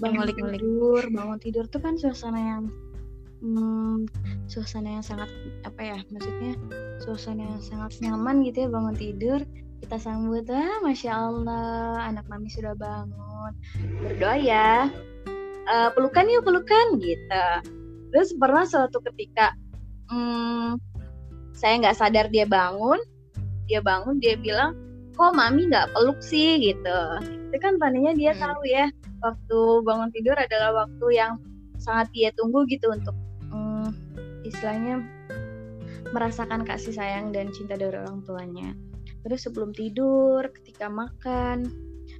bangun 0.00 0.26
tidur 0.26 1.02
bangun 1.10 1.38
tidur 1.38 1.64
tuh 1.70 1.78
kan 1.78 1.94
suasana 1.94 2.40
yang 2.40 2.62
hmm, 3.44 4.08
suasana 4.48 4.96
yang 4.98 5.04
sangat 5.04 5.28
apa 5.68 5.80
ya 5.84 5.98
maksudnya 6.08 6.56
suasana 7.04 7.44
yang 7.44 7.60
sangat 7.60 7.92
nyaman 8.00 8.40
gitu 8.48 8.64
ya 8.64 8.68
bangun 8.72 8.96
tidur 8.96 9.40
kita 9.84 10.00
sambut 10.00 10.48
ah 10.48 10.80
masya 10.80 11.12
Allah 11.12 12.08
anak 12.08 12.24
mami 12.32 12.48
sudah 12.48 12.72
bangun 12.72 13.52
berdoa 14.00 14.40
ya 14.40 14.88
Eh, 15.64 15.88
pelukan 15.96 16.28
yuk 16.28 16.44
pelukan 16.44 17.00
gitu. 17.00 17.46
Terus 18.12 18.36
pernah 18.36 18.68
suatu 18.68 19.00
ketika 19.00 19.56
hmm, 20.12 20.76
saya 21.56 21.80
nggak 21.80 21.96
sadar 21.96 22.26
dia 22.28 22.44
bangun 22.44 23.00
dia 23.64 23.80
bangun 23.80 24.20
dia 24.20 24.36
bilang 24.36 24.76
kok 25.16 25.32
mami 25.32 25.72
nggak 25.72 25.88
peluk 25.96 26.20
sih? 26.20 26.60
gitu. 26.60 26.98
Itu 27.48 27.56
kan 27.64 27.80
tadinya 27.80 28.12
dia 28.12 28.36
Hmm. 28.36 28.44
tahu 28.44 28.62
ya 28.68 28.92
waktu 29.24 29.58
bangun 29.88 30.12
tidur 30.12 30.36
adalah 30.36 30.84
waktu 30.84 31.06
yang 31.16 31.32
sangat 31.80 32.12
dia 32.12 32.28
tunggu 32.36 32.68
gitu 32.68 32.92
untuk 32.92 33.16
istilahnya 34.44 35.02
merasakan 36.12 36.62
kasih 36.62 36.94
sayang 36.94 37.34
dan 37.34 37.50
cinta 37.50 37.74
dari 37.74 37.96
orang 37.98 38.22
tuanya. 38.22 38.76
Terus 39.24 39.48
sebelum 39.48 39.72
tidur, 39.72 40.44
ketika 40.60 40.86
makan, 40.86 41.66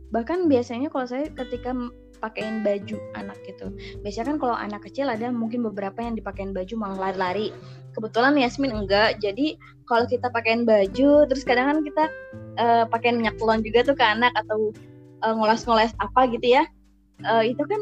bahkan 0.09 0.49
biasanya 0.49 0.89
kalau 0.89 1.05
saya 1.05 1.29
ketika 1.31 1.77
pakein 2.25 2.65
baju 2.65 2.97
anak 3.21 3.37
gitu. 3.45 3.69
Biasanya 4.01 4.35
kan 4.35 4.39
kalau 4.41 4.57
anak 4.57 4.81
kecil 4.89 5.13
ada 5.13 5.29
mungkin 5.29 5.61
beberapa 5.69 6.01
yang 6.01 6.17
dipakein 6.17 6.57
baju 6.57 6.75
malah 6.81 7.13
lari-lari. 7.13 7.53
Kebetulan 7.93 8.41
Yasmin 8.41 8.73
enggak, 8.73 9.21
jadi 9.21 9.61
kalau 9.85 10.09
kita 10.09 10.33
pakein 10.33 10.65
baju, 10.65 11.29
terus 11.29 11.45
kadang 11.45 11.69
kan 11.69 11.79
kita 11.85 12.05
eh, 12.57 12.85
pakein 12.89 13.21
minyak 13.21 13.37
telon 13.37 13.61
juga 13.61 13.85
tuh 13.85 13.95
ke 13.95 14.05
anak 14.05 14.33
atau 14.33 14.73
eh, 15.21 15.35
ngoles-ngoles 15.37 15.93
apa 16.01 16.21
gitu 16.33 16.57
ya. 16.57 16.65
Eh, 17.21 17.53
itu 17.53 17.63
kan 17.69 17.81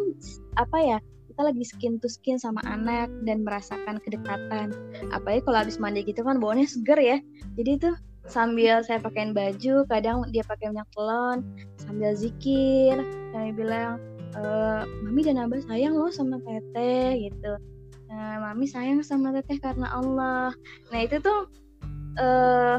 apa 0.58 0.78
ya? 0.82 0.98
Kita 1.32 1.48
lagi 1.48 1.64
skin 1.64 1.96
to 1.96 2.12
skin 2.12 2.36
sama 2.36 2.60
anak 2.68 3.08
dan 3.24 3.40
merasakan 3.40 3.96
kedekatan. 4.04 4.68
Apalagi 5.16 5.40
kalau 5.48 5.64
habis 5.64 5.80
mandi 5.80 6.04
gitu 6.04 6.20
kan 6.20 6.36
baunya 6.36 6.68
seger 6.68 7.00
ya. 7.00 7.16
Jadi 7.56 7.88
tuh 7.88 7.96
sambil 8.28 8.84
saya 8.84 9.00
pakein 9.00 9.32
baju, 9.32 9.88
kadang 9.88 10.28
dia 10.28 10.44
pakai 10.44 10.68
minyak 10.68 10.84
telon, 10.92 11.40
sambil 11.80 12.12
zikir, 12.12 13.00
saya 13.32 13.48
bilang, 13.56 13.96
e, 14.36 14.40
mami 15.08 15.24
dan 15.24 15.40
abah 15.40 15.56
sayang 15.64 15.96
loh 15.96 16.12
sama 16.12 16.36
teteh 16.44 17.32
gitu. 17.32 17.56
Nah, 18.12 18.52
mami 18.52 18.68
sayang 18.68 19.00
sama 19.00 19.32
teteh 19.32 19.56
karena 19.56 19.88
Allah. 19.88 20.52
Nah 20.92 21.00
itu 21.00 21.16
tuh 21.16 21.48
eh 22.20 22.76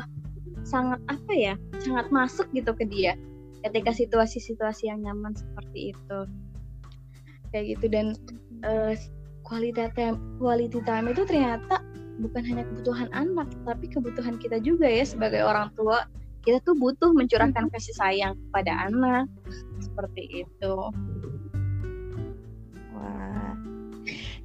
sangat 0.62 1.02
apa 1.10 1.34
ya, 1.34 1.58
sangat 1.82 2.13
masuk 2.13 2.46
gitu 2.54 2.70
ke 2.78 2.86
dia 2.86 3.18
ketika 3.66 3.89
situasi-situasi 3.98 4.94
yang 4.94 5.02
nyaman 5.02 5.34
seperti 5.34 5.98
itu 5.98 6.20
kayak 7.54 7.78
gitu 7.78 7.86
dan 7.94 8.18
eh, 8.63 8.95
quality 9.43 9.86
time 9.93 10.17
quality 10.39 10.80
time 10.88 11.12
itu 11.12 11.28
ternyata 11.28 11.84
bukan 12.21 12.43
hanya 12.45 12.63
kebutuhan 12.69 13.10
anak 13.12 13.49
tapi 13.67 13.86
kebutuhan 13.89 14.39
kita 14.39 14.62
juga 14.63 14.88
ya 14.88 15.04
sebagai 15.04 15.43
orang 15.43 15.69
tua 15.76 16.08
kita 16.43 16.60
tuh 16.67 16.76
butuh 16.76 17.12
mencurahkan 17.15 17.71
kasih 17.71 17.95
sayang 17.95 18.34
kepada 18.49 18.91
anak 18.91 19.28
seperti 19.80 20.47
itu 20.47 20.76
Wah. 22.93 23.54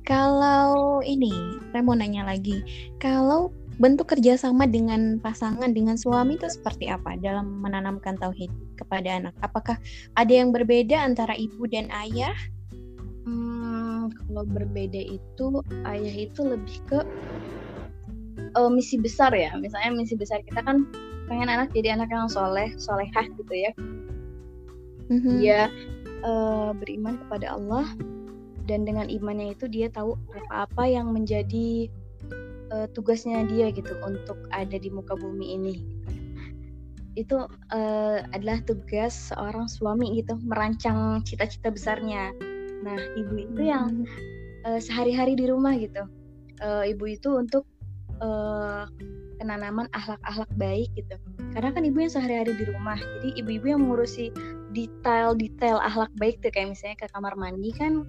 Kalau 0.09 1.05
ini, 1.05 1.31
saya 1.69 1.85
mau 1.85 1.93
nanya 1.93 2.25
lagi. 2.25 2.65
Kalau 2.97 3.53
bentuk 3.79 4.11
kerjasama 4.11 4.67
dengan 4.67 5.23
pasangan, 5.23 5.71
dengan 5.71 5.95
suami 5.95 6.35
itu 6.41 6.51
seperti 6.51 6.91
apa 6.91 7.15
dalam 7.21 7.63
menanamkan 7.63 8.17
tauhid 8.17 8.51
kepada 8.75 9.21
anak? 9.21 9.35
Apakah 9.45 9.77
ada 10.17 10.33
yang 10.33 10.51
berbeda 10.51 10.99
antara 10.99 11.37
ibu 11.37 11.69
dan 11.71 11.93
ayah? 11.93 12.35
Kalau 14.13 14.45
berbeda 14.47 14.99
itu 14.99 15.47
ayah 15.87 16.15
itu 16.15 16.41
lebih 16.45 16.79
ke 16.89 16.99
eh, 18.39 18.71
misi 18.71 18.97
besar 18.99 19.33
ya. 19.35 19.55
Misalnya 19.57 19.95
misi 19.95 20.15
besar 20.17 20.43
kita 20.45 20.63
kan 20.65 20.89
pengen 21.29 21.53
anak 21.53 21.71
jadi 21.77 21.95
anak 21.95 22.09
yang 22.09 22.27
soleh, 22.27 22.73
solehah 22.81 23.27
gitu 23.37 23.55
ya. 23.55 23.73
Mhm. 25.13 25.33
Dia 25.41 25.61
eh, 26.25 26.71
beriman 26.77 27.21
kepada 27.27 27.57
Allah 27.57 27.87
dan 28.69 28.85
dengan 28.85 29.09
imannya 29.09 29.57
itu 29.57 29.65
dia 29.69 29.89
tahu 29.89 30.17
apa-apa 30.37 30.85
yang 30.85 31.13
menjadi 31.13 31.89
eh, 32.69 32.87
tugasnya 32.93 33.49
dia 33.49 33.73
gitu 33.73 33.97
untuk 34.05 34.37
ada 34.53 34.77
di 34.77 34.93
muka 34.93 35.17
bumi 35.17 35.57
ini. 35.57 35.77
Itu 37.17 37.49
eh, 37.73 38.19
adalah 38.31 38.61
tugas 38.69 39.33
seorang 39.33 39.67
suami 39.67 40.21
gitu 40.21 40.37
merancang 40.45 41.25
cita-cita 41.25 41.73
besarnya. 41.73 42.33
Nah, 42.89 43.01
ibu 43.21 43.35
itu 43.37 43.61
yang 43.69 44.09
eh, 44.65 44.81
sehari-hari 44.81 45.37
di 45.37 45.45
rumah 45.45 45.77
gitu. 45.77 46.09
Eh, 46.65 46.97
ibu 46.97 47.05
itu 47.05 47.37
untuk 47.37 47.69
eh, 48.25 48.85
penanaman 49.39 49.87
akhlak-akhlak 49.93 50.51
baik 50.57 50.89
gitu. 50.97 51.17
Karena 51.55 51.71
kan 51.71 51.83
ibu 51.87 52.01
yang 52.01 52.13
sehari-hari 52.13 52.53
di 52.59 52.65
rumah, 52.69 52.99
jadi 52.99 53.29
ibu-ibu 53.41 53.67
yang 53.71 53.81
mengurusi 53.87 54.35
detail-detail 54.75 55.79
akhlak 55.81 56.13
baik 56.19 56.43
tuh 56.43 56.51
kayak 56.53 56.75
misalnya 56.75 56.97
ke 56.99 57.07
kamar 57.15 57.33
mandi 57.39 57.71
kan, 57.73 58.05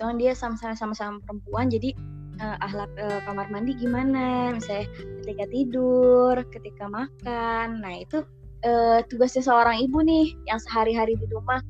kan 0.00 0.16
dia 0.16 0.32
sama-sama 0.32 0.74
sama-sama 0.74 1.20
perempuan, 1.22 1.68
jadi 1.68 1.92
eh, 2.40 2.56
akhlak 2.64 2.90
eh, 2.96 3.20
kamar 3.28 3.46
mandi 3.52 3.76
gimana, 3.76 4.56
misalnya 4.56 4.88
ketika 5.22 5.44
tidur, 5.52 6.34
ketika 6.50 6.84
makan, 6.88 7.84
nah 7.84 7.94
itu 7.94 8.24
eh, 8.64 9.04
tugasnya 9.06 9.44
seorang 9.44 9.84
ibu 9.84 10.00
nih 10.00 10.34
yang 10.48 10.58
sehari-hari 10.58 11.14
di 11.20 11.28
rumah. 11.30 11.60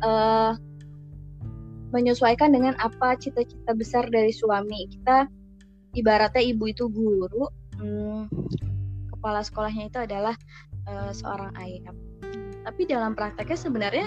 eh 0.00 0.56
menyesuaikan 1.90 2.54
dengan 2.54 2.74
apa 2.78 3.18
cita-cita 3.18 3.74
besar 3.74 4.06
dari 4.10 4.30
suami. 4.30 4.86
Kita 4.90 5.26
ibaratnya 5.94 6.42
ibu 6.42 6.70
itu 6.70 6.86
guru, 6.86 7.50
hmm, 7.78 8.30
kepala 9.14 9.42
sekolahnya 9.42 9.90
itu 9.90 9.98
adalah 9.98 10.34
eh, 10.86 11.12
seorang 11.12 11.50
ayah. 11.60 11.94
Tapi 12.64 12.82
dalam 12.86 13.18
prakteknya 13.18 13.58
sebenarnya 13.58 14.06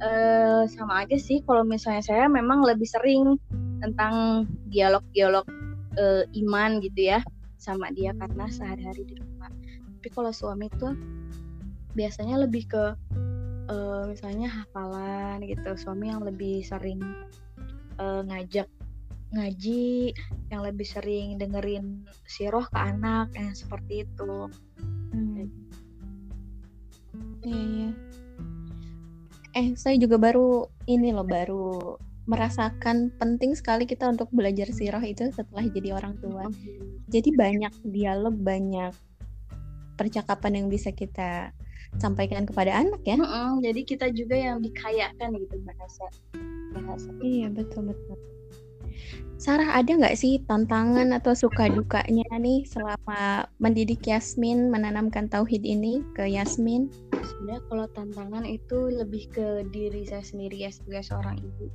eh, 0.00 0.64
sama 0.68 1.04
aja 1.04 1.16
sih. 1.20 1.44
Kalau 1.44 1.62
misalnya 1.62 2.02
saya 2.02 2.24
memang 2.26 2.64
lebih 2.64 2.88
sering 2.88 3.36
tentang 3.80 4.46
dialog-dialog 4.72 5.44
eh, 6.00 6.24
iman 6.44 6.80
gitu 6.80 7.14
ya 7.16 7.20
sama 7.60 7.92
dia 7.92 8.16
karena 8.16 8.48
sehari-hari 8.48 9.04
di 9.04 9.14
rumah. 9.20 9.52
Tapi 10.00 10.08
kalau 10.16 10.32
suami 10.32 10.72
itu 10.72 10.96
biasanya 11.92 12.40
lebih 12.40 12.64
ke 12.70 12.84
eh, 13.70 14.02
misalnya 14.10 14.48
hafalan 14.50 15.46
gitu. 15.46 15.70
Suami 15.78 16.10
yang 16.10 16.26
lebih 16.26 16.66
sering 16.66 17.00
eh, 17.96 18.22
ngajak 18.26 18.68
ngaji, 19.30 20.10
yang 20.50 20.66
lebih 20.66 20.86
sering 20.86 21.38
dengerin 21.38 22.02
siroh 22.26 22.66
ke 22.66 22.78
anak, 22.78 23.30
yang 23.38 23.54
seperti 23.54 24.02
itu. 24.02 24.50
Hmm. 25.14 25.46
Iya, 27.46 27.62
iya. 27.62 27.90
Eh, 29.50 29.74
saya 29.74 29.98
juga 29.98 30.18
baru 30.18 30.66
ini 30.86 31.14
loh, 31.14 31.26
baru 31.26 31.98
merasakan 32.30 33.10
penting 33.18 33.58
sekali 33.58 33.88
kita 33.90 34.06
untuk 34.06 34.30
belajar 34.30 34.70
sirah 34.70 35.02
itu 35.02 35.26
setelah 35.34 35.66
jadi 35.66 35.98
orang 35.98 36.14
tua. 36.22 36.46
Jadi 37.10 37.34
banyak 37.34 37.74
dialog, 37.90 38.34
banyak 38.38 38.94
percakapan 39.98 40.62
yang 40.62 40.66
bisa 40.70 40.94
kita 40.94 41.50
sampaikan 41.98 42.46
kepada 42.46 42.70
anak 42.70 43.02
ya. 43.02 43.18
Mm-mm, 43.18 43.64
jadi 43.64 43.80
kita 43.82 44.06
juga 44.14 44.36
yang 44.38 44.62
dikayakan 44.62 45.34
gitu 45.40 45.56
bahasa 45.66 46.06
bahasa. 46.70 47.10
Iya, 47.18 47.50
betul 47.50 47.90
betul. 47.90 48.16
Sarah 49.40 49.72
ada 49.72 49.88
nggak 49.88 50.20
sih 50.20 50.44
tantangan 50.44 51.16
atau 51.16 51.32
suka 51.32 51.72
dukanya 51.72 52.28
nih 52.36 52.60
selama 52.68 53.48
mendidik 53.56 54.04
Yasmin 54.04 54.68
menanamkan 54.68 55.32
tauhid 55.32 55.64
ini 55.64 56.04
ke 56.12 56.28
Yasmin? 56.28 56.92
Sebenarnya 57.16 57.64
kalau 57.72 57.86
tantangan 57.96 58.44
itu 58.44 58.92
lebih 58.92 59.32
ke 59.32 59.64
diri 59.72 60.04
saya 60.04 60.20
sendiri 60.20 60.68
ya 60.68 60.68
sebagai 60.68 61.08
seorang 61.08 61.40
ibu, 61.40 61.72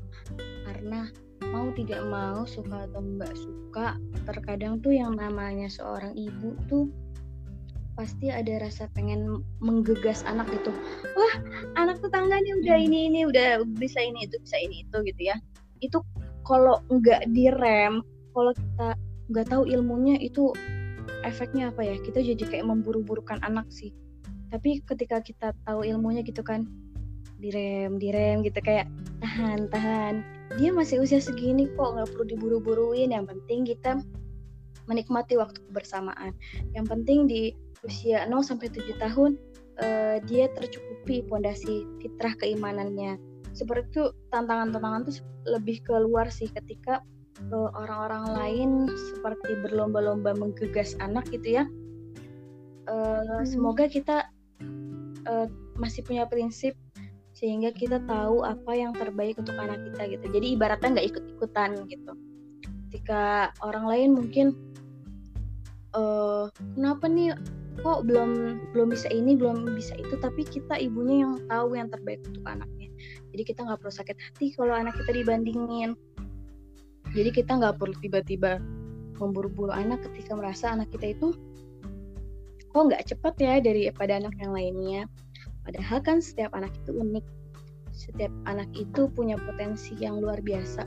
karena 0.70 1.10
mau 1.50 1.74
tidak 1.74 2.06
mau 2.06 2.46
suka 2.46 2.86
atau 2.86 3.02
nggak 3.02 3.34
suka 3.34 3.98
terkadang 4.30 4.78
tuh 4.86 4.94
yang 4.94 5.18
namanya 5.18 5.66
seorang 5.66 6.14
ibu 6.14 6.54
tuh 6.70 6.86
pasti 7.96 8.28
ada 8.28 8.60
rasa 8.60 8.92
pengen 8.92 9.42
menggegas 9.64 10.22
anak 10.28 10.52
gitu. 10.52 10.72
Wah 11.16 11.36
anak 11.80 12.04
tetangganya 12.04 12.60
udah 12.60 12.78
ini 12.78 13.08
ini 13.08 13.20
udah 13.24 13.64
bisa 13.80 14.04
ini 14.04 14.28
itu 14.28 14.36
bisa 14.44 14.60
ini 14.60 14.84
itu 14.84 14.98
gitu 15.08 15.22
ya. 15.32 15.36
Itu 15.80 16.04
kalau 16.44 16.84
nggak 16.92 17.32
direm 17.32 18.04
kalau 18.36 18.52
kita 18.52 19.00
nggak 19.32 19.48
tahu 19.48 19.64
ilmunya 19.66 20.20
itu 20.20 20.52
efeknya 21.24 21.72
apa 21.72 21.88
ya? 21.88 21.96
Kita 22.04 22.20
jadi 22.20 22.44
kayak 22.44 22.68
memburu-burukan 22.68 23.40
anak 23.48 23.66
sih. 23.72 23.96
Tapi 24.52 24.84
ketika 24.84 25.24
kita 25.24 25.56
tahu 25.64 25.88
ilmunya 25.88 26.22
gitu 26.22 26.44
kan 26.44 26.68
direm 27.40 28.00
direm 28.00 28.44
gitu 28.44 28.60
kayak 28.60 28.92
tahan 29.24 29.72
tahan. 29.72 30.24
Dia 30.60 30.70
masih 30.76 31.02
usia 31.02 31.24
segini 31.24 31.72
kok 31.74 31.96
nggak 31.96 32.12
perlu 32.12 32.28
diburu-buruin. 32.28 33.16
Yang 33.16 33.32
penting 33.32 33.60
kita 33.66 33.92
menikmati 34.86 35.40
waktu 35.40 35.64
kebersamaan. 35.72 36.36
Yang 36.76 36.86
penting 36.92 37.20
di 37.26 37.56
usia 37.86 38.26
0 38.26 38.42
sampai 38.42 38.68
7 38.74 38.98
tahun 38.98 39.38
uh, 39.80 40.18
dia 40.26 40.50
tercukupi 40.58 41.26
pondasi 41.30 41.86
fitrah 42.02 42.34
keimanannya. 42.42 43.22
Seperti 43.56 43.88
itu 43.96 44.04
tantangan-tantangan 44.36 45.08
itu 45.08 45.24
lebih 45.48 45.80
keluar 45.88 46.28
sih 46.28 46.52
ketika 46.52 47.00
uh, 47.54 47.70
orang-orang 47.78 48.26
lain 48.36 48.70
seperti 49.16 49.56
berlomba-lomba 49.64 50.36
menggegas 50.36 50.98
anak 51.00 51.28
gitu 51.32 51.62
ya. 51.62 51.66
Uh, 52.86 53.42
hmm. 53.42 53.46
semoga 53.50 53.90
kita 53.90 54.30
uh, 55.26 55.48
masih 55.78 56.06
punya 56.06 56.30
prinsip 56.30 56.78
sehingga 57.36 57.74
kita 57.76 58.00
tahu 58.08 58.48
apa 58.48 58.72
yang 58.78 58.96
terbaik 58.96 59.36
untuk 59.36 59.58
anak 59.60 59.82
kita 59.92 60.16
gitu. 60.16 60.26
Jadi 60.40 60.48
ibaratnya 60.56 60.90
nggak 61.00 61.08
ikut-ikutan 61.12 61.72
gitu. 61.92 62.12
Ketika 62.88 63.52
orang 63.60 63.86
lain 63.92 64.10
mungkin 64.16 64.56
uh, 65.92 66.48
kenapa 66.78 67.12
nih 67.12 67.36
kok 67.82 68.08
belum 68.08 68.60
belum 68.72 68.88
bisa 68.94 69.08
ini 69.12 69.36
belum 69.36 69.68
bisa 69.76 69.96
itu 70.00 70.16
tapi 70.22 70.48
kita 70.48 70.80
ibunya 70.80 71.28
yang 71.28 71.34
tahu 71.50 71.76
yang 71.76 71.90
terbaik 71.92 72.24
untuk 72.28 72.46
anaknya 72.48 72.90
jadi 73.36 73.44
kita 73.44 73.60
nggak 73.68 73.80
perlu 73.84 73.94
sakit 73.94 74.18
hati 74.20 74.56
kalau 74.56 74.74
anak 74.76 74.96
kita 74.96 75.12
dibandingin 75.12 75.98
jadi 77.12 77.30
kita 77.32 77.52
nggak 77.60 77.76
perlu 77.80 77.96
tiba-tiba 78.00 78.60
memburu-buru 79.20 79.72
anak 79.72 80.04
ketika 80.12 80.36
merasa 80.36 80.72
anak 80.76 80.92
kita 80.92 81.16
itu 81.16 81.36
kok 82.72 82.84
nggak 82.92 83.08
cepat 83.08 83.34
ya 83.40 83.54
daripada 83.64 84.20
anak 84.20 84.36
yang 84.40 84.52
lainnya 84.52 85.08
Padahal 85.66 86.00
kan 86.06 86.18
setiap 86.22 86.54
anak 86.54 86.72
itu 86.86 86.94
unik. 86.94 87.26
Setiap 87.90 88.30
anak 88.46 88.70
itu 88.78 89.10
punya 89.10 89.36
potensi 89.42 89.98
yang 89.98 90.22
luar 90.22 90.40
biasa. 90.46 90.86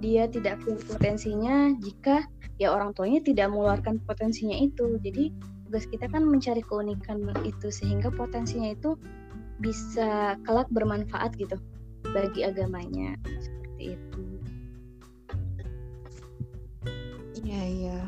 Dia 0.00 0.26
tidak 0.26 0.64
punya 0.64 0.80
potensinya 0.82 1.56
jika 1.78 2.24
ya 2.56 2.72
orang 2.72 2.96
tuanya 2.96 3.20
tidak 3.22 3.52
mengeluarkan 3.52 4.00
potensinya 4.02 4.56
itu. 4.56 4.96
Jadi 4.98 5.30
tugas 5.72 5.88
kita 5.88 6.04
kan 6.12 6.28
mencari 6.28 6.60
keunikan 6.60 7.24
itu 7.48 7.72
sehingga 7.72 8.12
potensinya 8.12 8.76
itu 8.76 8.92
bisa 9.56 10.36
kelak 10.44 10.68
bermanfaat 10.68 11.32
gitu 11.40 11.56
bagi 12.12 12.44
agamanya 12.44 13.16
seperti 13.40 13.96
itu. 13.96 14.20
Iya 17.40 17.62
iya. 17.72 18.00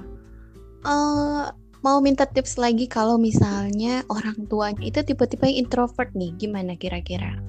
Uh, 0.84 1.48
mau 1.80 2.04
minta 2.04 2.28
tips 2.28 2.60
lagi 2.60 2.84
kalau 2.84 3.16
misalnya 3.16 4.04
orang 4.12 4.44
tuanya 4.44 4.84
itu 4.84 5.00
tipe-tipe 5.00 5.48
yang 5.48 5.64
introvert 5.64 6.12
nih, 6.12 6.36
gimana 6.36 6.76
kira-kira? 6.76 7.40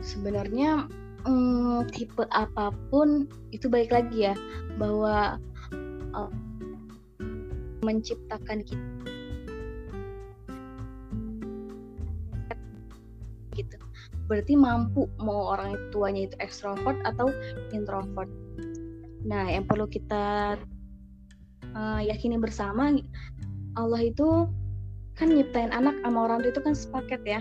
Sebenarnya 0.00 0.88
hmm, 1.28 1.92
tipe 1.92 2.24
apa 2.32 2.72
pun 2.88 3.28
itu 3.52 3.68
baik 3.68 3.92
lagi 3.92 4.32
ya 4.32 4.34
bahwa 4.80 5.36
uh, 6.16 6.32
menciptakan 7.80 8.64
kita 8.64 8.88
gitu. 13.58 13.76
Berarti 14.30 14.54
mampu 14.54 15.10
mau 15.18 15.52
orang 15.52 15.74
tuanya 15.90 16.30
itu 16.30 16.36
ekstrovert 16.38 16.96
atau 17.02 17.34
introvert. 17.74 18.30
Nah, 19.26 19.50
yang 19.50 19.66
perlu 19.66 19.90
kita 19.90 20.56
uh, 21.74 22.00
yakini 22.00 22.38
bersama 22.38 22.94
Allah 23.78 24.02
itu 24.02 24.46
kan 25.18 25.28
nyiptain 25.30 25.70
anak 25.70 25.94
sama 26.00 26.30
orang 26.30 26.40
tua 26.40 26.50
itu 26.56 26.62
kan 26.64 26.74
sepaket 26.74 27.20
ya 27.28 27.40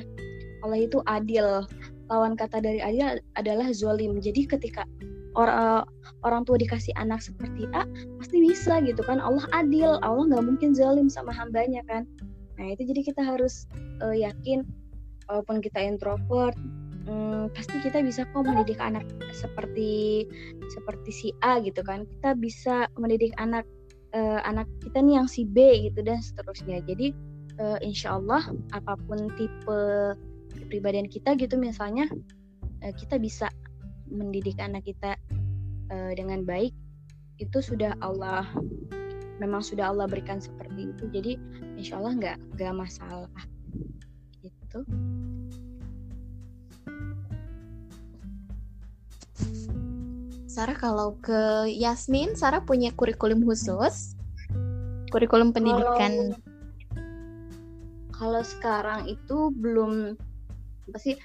Allah 0.67 0.84
itu 0.84 0.99
adil 1.08 1.63
lawan 2.12 2.36
kata 2.36 2.60
dari 2.60 2.84
adil 2.84 3.23
adalah 3.39 3.71
zolim 3.71 4.19
jadi 4.19 4.43
ketika 4.43 4.84
orang 5.39 5.56
uh, 5.56 5.84
orang 6.23 6.43
tua 6.43 6.60
dikasih 6.60 6.91
anak 6.99 7.23
seperti 7.23 7.65
A 7.71 7.88
pasti 8.19 8.38
bisa 8.43 8.84
gitu 8.84 9.01
kan. 9.05 9.19
Allah 9.23 9.45
adil 9.55 9.99
Allah 10.03 10.25
nggak 10.27 10.45
mungkin 10.45 10.75
zalim 10.75 11.08
sama 11.08 11.32
hambanya 11.32 11.84
kan. 11.88 12.03
Nah 12.60 12.75
itu 12.75 12.88
jadi 12.91 13.01
kita 13.13 13.21
harus 13.23 13.69
uh, 14.03 14.15
yakin 14.15 14.67
walaupun 15.32 15.63
kita 15.63 15.79
introvert 15.79 16.58
hmm, 17.08 17.53
pasti 17.55 17.79
kita 17.79 18.03
bisa 18.03 18.27
kok 18.36 18.43
mendidik 18.43 18.82
anak 18.82 19.05
seperti 19.32 20.25
seperti 20.73 21.12
si 21.12 21.27
A 21.45 21.63
gitu 21.63 21.79
kan. 21.86 22.03
Kita 22.19 22.36
bisa 22.36 22.91
mendidik 22.99 23.32
anak 23.39 23.63
uh, 24.13 24.43
anak 24.43 24.67
kita 24.84 24.99
nih 24.99 25.23
yang 25.23 25.27
si 25.29 25.47
B 25.47 25.88
gitu 25.88 26.03
dan 26.03 26.19
seterusnya. 26.19 26.84
Jadi 26.84 27.15
uh, 27.63 27.79
insya 27.79 28.19
Allah 28.19 28.43
apa 28.75 28.99
pun 29.08 29.32
tipe 29.39 29.79
kepribadian 30.60 31.08
kita 31.08 31.38
gitu 31.39 31.55
misalnya 31.55 32.10
uh, 32.84 32.93
kita 32.95 33.15
bisa 33.21 33.47
mendidik 34.10 34.58
anak 34.58 34.84
kita 34.84 35.15
uh, 35.89 36.12
dengan 36.15 36.45
baik 36.45 36.73
itu 37.39 37.60
sudah 37.63 37.95
Allah 38.04 38.45
memang 39.39 39.63
sudah 39.63 39.89
Allah 39.89 40.06
berikan 40.06 40.43
seperti 40.43 40.91
itu 40.91 41.04
jadi 41.10 41.39
insya 41.80 41.97
Allah 41.97 42.13
nggak 42.19 42.38
nggak 42.60 42.73
masalah 42.75 43.41
gitu 44.43 44.84
Sarah 50.49 50.75
kalau 50.75 51.15
ke 51.23 51.71
Yasmin, 51.71 52.36
Sarah 52.36 52.60
punya 52.60 52.91
kurikulum 52.91 53.47
khusus, 53.47 54.19
kurikulum 55.08 55.56
pendidikan. 55.56 56.36
Kalau, 56.36 58.12
kalau 58.12 58.41
sekarang 58.43 59.08
itu 59.08 59.56
belum 59.56 60.19
apa 60.91 60.99
sih? 60.99 61.15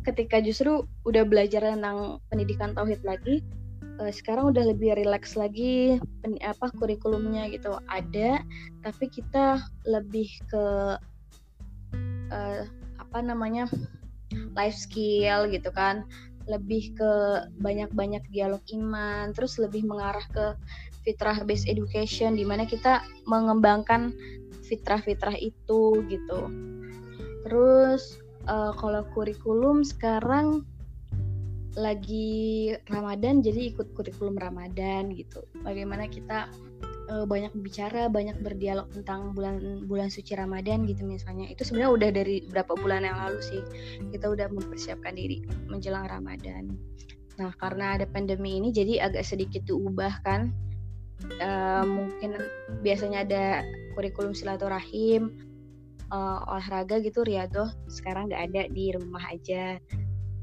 Ketika 0.00 0.40
justru 0.40 0.88
udah 1.04 1.28
belajar 1.28 1.60
tentang 1.60 2.24
pendidikan 2.32 2.72
tauhid 2.72 3.04
lagi, 3.04 3.44
uh, 4.00 4.12
sekarang 4.12 4.56
udah 4.56 4.64
lebih 4.72 4.96
rileks 4.96 5.36
lagi 5.36 6.00
pen, 6.24 6.40
apa 6.40 6.72
kurikulumnya 6.80 7.52
gitu 7.52 7.76
ada, 7.92 8.40
tapi 8.80 9.12
kita 9.12 9.60
lebih 9.84 10.32
ke 10.48 10.64
uh, 12.32 12.62
apa 12.96 13.18
namanya 13.20 13.68
life 14.56 14.76
skill 14.76 15.44
gitu 15.52 15.68
kan 15.70 16.08
lebih 16.48 16.96
ke 16.98 17.12
banyak-banyak 17.62 18.24
dialog 18.32 18.64
iman, 18.74 19.30
terus 19.36 19.60
lebih 19.60 19.86
mengarah 19.86 20.24
ke 20.34 20.56
fitrah 21.06 21.38
based 21.46 21.70
education 21.70 22.34
di 22.34 22.42
mana 22.42 22.66
kita 22.66 23.04
mengembangkan 23.30 24.10
fitrah-fitrah 24.66 25.36
itu 25.38 26.02
gitu. 26.10 26.40
Terus 27.46 28.18
uh, 28.50 28.74
kalau 28.74 29.06
kurikulum 29.14 29.86
sekarang 29.86 30.66
lagi 31.78 32.74
Ramadan 32.90 33.42
jadi 33.44 33.74
ikut 33.74 33.94
kurikulum 33.94 34.34
Ramadan 34.34 35.14
gitu. 35.14 35.46
Bagaimana 35.62 36.10
kita 36.10 36.50
uh, 37.10 37.26
banyak 37.26 37.54
bicara, 37.62 38.10
banyak 38.10 38.42
berdialog 38.42 38.90
tentang 38.90 39.34
bulan 39.34 39.86
bulan 39.86 40.10
suci 40.10 40.34
Ramadan 40.34 40.86
gitu 40.86 41.06
misalnya. 41.06 41.46
Itu 41.46 41.62
sebenarnya 41.62 41.90
udah 41.94 42.10
dari 42.10 42.36
berapa 42.50 42.72
bulan 42.74 43.06
yang 43.06 43.18
lalu 43.22 43.38
sih 43.42 43.62
kita 44.10 44.30
udah 44.30 44.50
mempersiapkan 44.50 45.14
diri 45.14 45.46
menjelang 45.70 46.10
Ramadan. 46.10 46.74
Nah, 47.38 47.54
karena 47.56 47.96
ada 47.96 48.06
pandemi 48.10 48.58
ini 48.58 48.74
jadi 48.74 49.06
agak 49.06 49.22
sedikit 49.22 49.62
diubah 49.64 50.26
kan. 50.26 50.50
Uh, 51.36 51.84
mungkin 51.84 52.40
biasanya 52.80 53.28
ada 53.28 53.44
kurikulum 53.92 54.32
silaturahim, 54.32 55.36
uh, 56.08 56.48
olahraga 56.48 56.96
gitu 57.04 57.20
riado 57.24 57.68
sekarang 57.92 58.32
nggak 58.32 58.42
ada 58.48 58.62
di 58.72 58.96
rumah 58.96 59.24
aja 59.28 59.76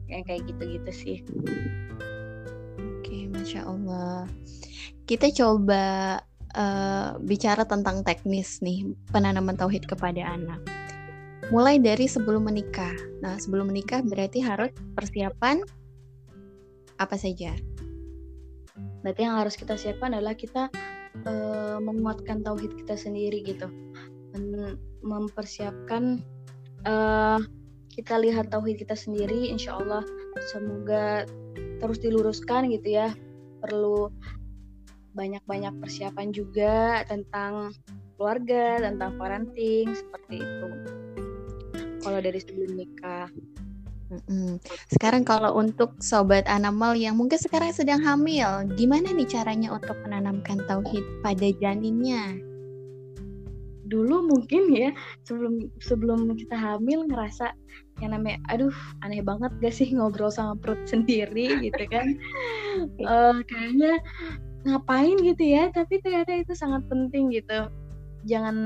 yang 0.08 0.24
kayak 0.24 0.48
gitu-gitu 0.48 0.92
sih. 0.92 1.18
Oke, 3.00 3.28
masya 3.32 3.68
Allah. 3.68 4.28
Kita 5.08 5.32
coba 5.32 6.18
uh, 6.56 7.20
bicara 7.24 7.64
tentang 7.64 8.04
teknis 8.04 8.60
nih 8.64 8.88
penanaman 9.12 9.56
tauhid 9.56 9.88
kepada 9.88 10.24
anak. 10.24 10.60
Mulai 11.48 11.80
dari 11.80 12.12
sebelum 12.12 12.48
menikah. 12.48 12.92
Nah, 13.24 13.40
sebelum 13.40 13.72
menikah 13.72 14.04
berarti 14.04 14.44
harus 14.44 14.72
persiapan 15.00 15.64
apa 17.00 17.16
saja? 17.16 17.56
Berarti 19.04 19.22
yang 19.24 19.40
harus 19.40 19.56
kita 19.56 19.80
siapkan 19.80 20.12
adalah 20.12 20.36
kita 20.36 20.68
uh, 21.24 21.80
menguatkan 21.80 22.44
tauhid 22.44 22.76
kita 22.84 23.00
sendiri 23.00 23.40
gitu. 23.48 23.72
Men 24.36 24.76
mempersiapkan 25.00 26.20
uh, 26.84 27.40
kita 27.98 28.22
lihat 28.22 28.54
tauhid 28.54 28.78
kita 28.78 28.94
sendiri 28.94 29.50
insya 29.50 29.82
Allah 29.82 30.06
semoga 30.54 31.26
terus 31.82 31.98
diluruskan 31.98 32.70
gitu 32.70 32.94
ya 32.94 33.10
perlu 33.66 34.14
banyak-banyak 35.18 35.74
persiapan 35.82 36.30
juga 36.30 37.02
tentang 37.10 37.74
keluarga 38.16 38.78
tentang 38.86 39.18
parenting 39.18 39.90
seperti 39.98 40.46
itu 40.46 40.70
kalau 42.06 42.22
dari 42.22 42.38
sebelum 42.38 42.78
nikah 42.78 43.28
Mm-mm. 44.08 44.64
Sekarang 44.88 45.28
kalau 45.28 45.60
untuk 45.60 46.00
sobat 46.00 46.48
animal 46.48 46.96
yang 46.96 47.20
mungkin 47.20 47.36
sekarang 47.36 47.76
sedang 47.76 48.00
hamil, 48.00 48.64
gimana 48.80 49.12
nih 49.12 49.28
caranya 49.28 49.76
untuk 49.76 50.00
menanamkan 50.00 50.64
tauhid 50.64 51.04
pada 51.20 51.52
janinnya? 51.60 52.40
dulu 53.88 54.28
mungkin 54.28 54.68
ya 54.76 54.92
sebelum 55.24 55.72
sebelum 55.80 56.36
kita 56.36 56.54
hamil 56.60 57.08
ngerasa 57.08 57.56
yang 57.98 58.14
namanya 58.14 58.38
aduh 58.54 58.74
aneh 59.02 59.26
banget 59.26 59.50
gak 59.58 59.74
sih 59.74 59.90
ngobrol 59.90 60.30
sama 60.30 60.54
perut 60.58 60.82
sendiri 60.86 61.58
gitu 61.66 61.84
kan. 61.90 62.18
Uh, 63.02 63.42
kayaknya 63.50 64.02
ngapain 64.68 65.16
gitu 65.24 65.44
ya 65.48 65.72
tapi 65.72 66.02
ternyata 66.04 66.38
itu 66.38 66.54
sangat 66.54 66.86
penting 66.92 67.34
gitu. 67.34 67.70
Jangan 68.30 68.58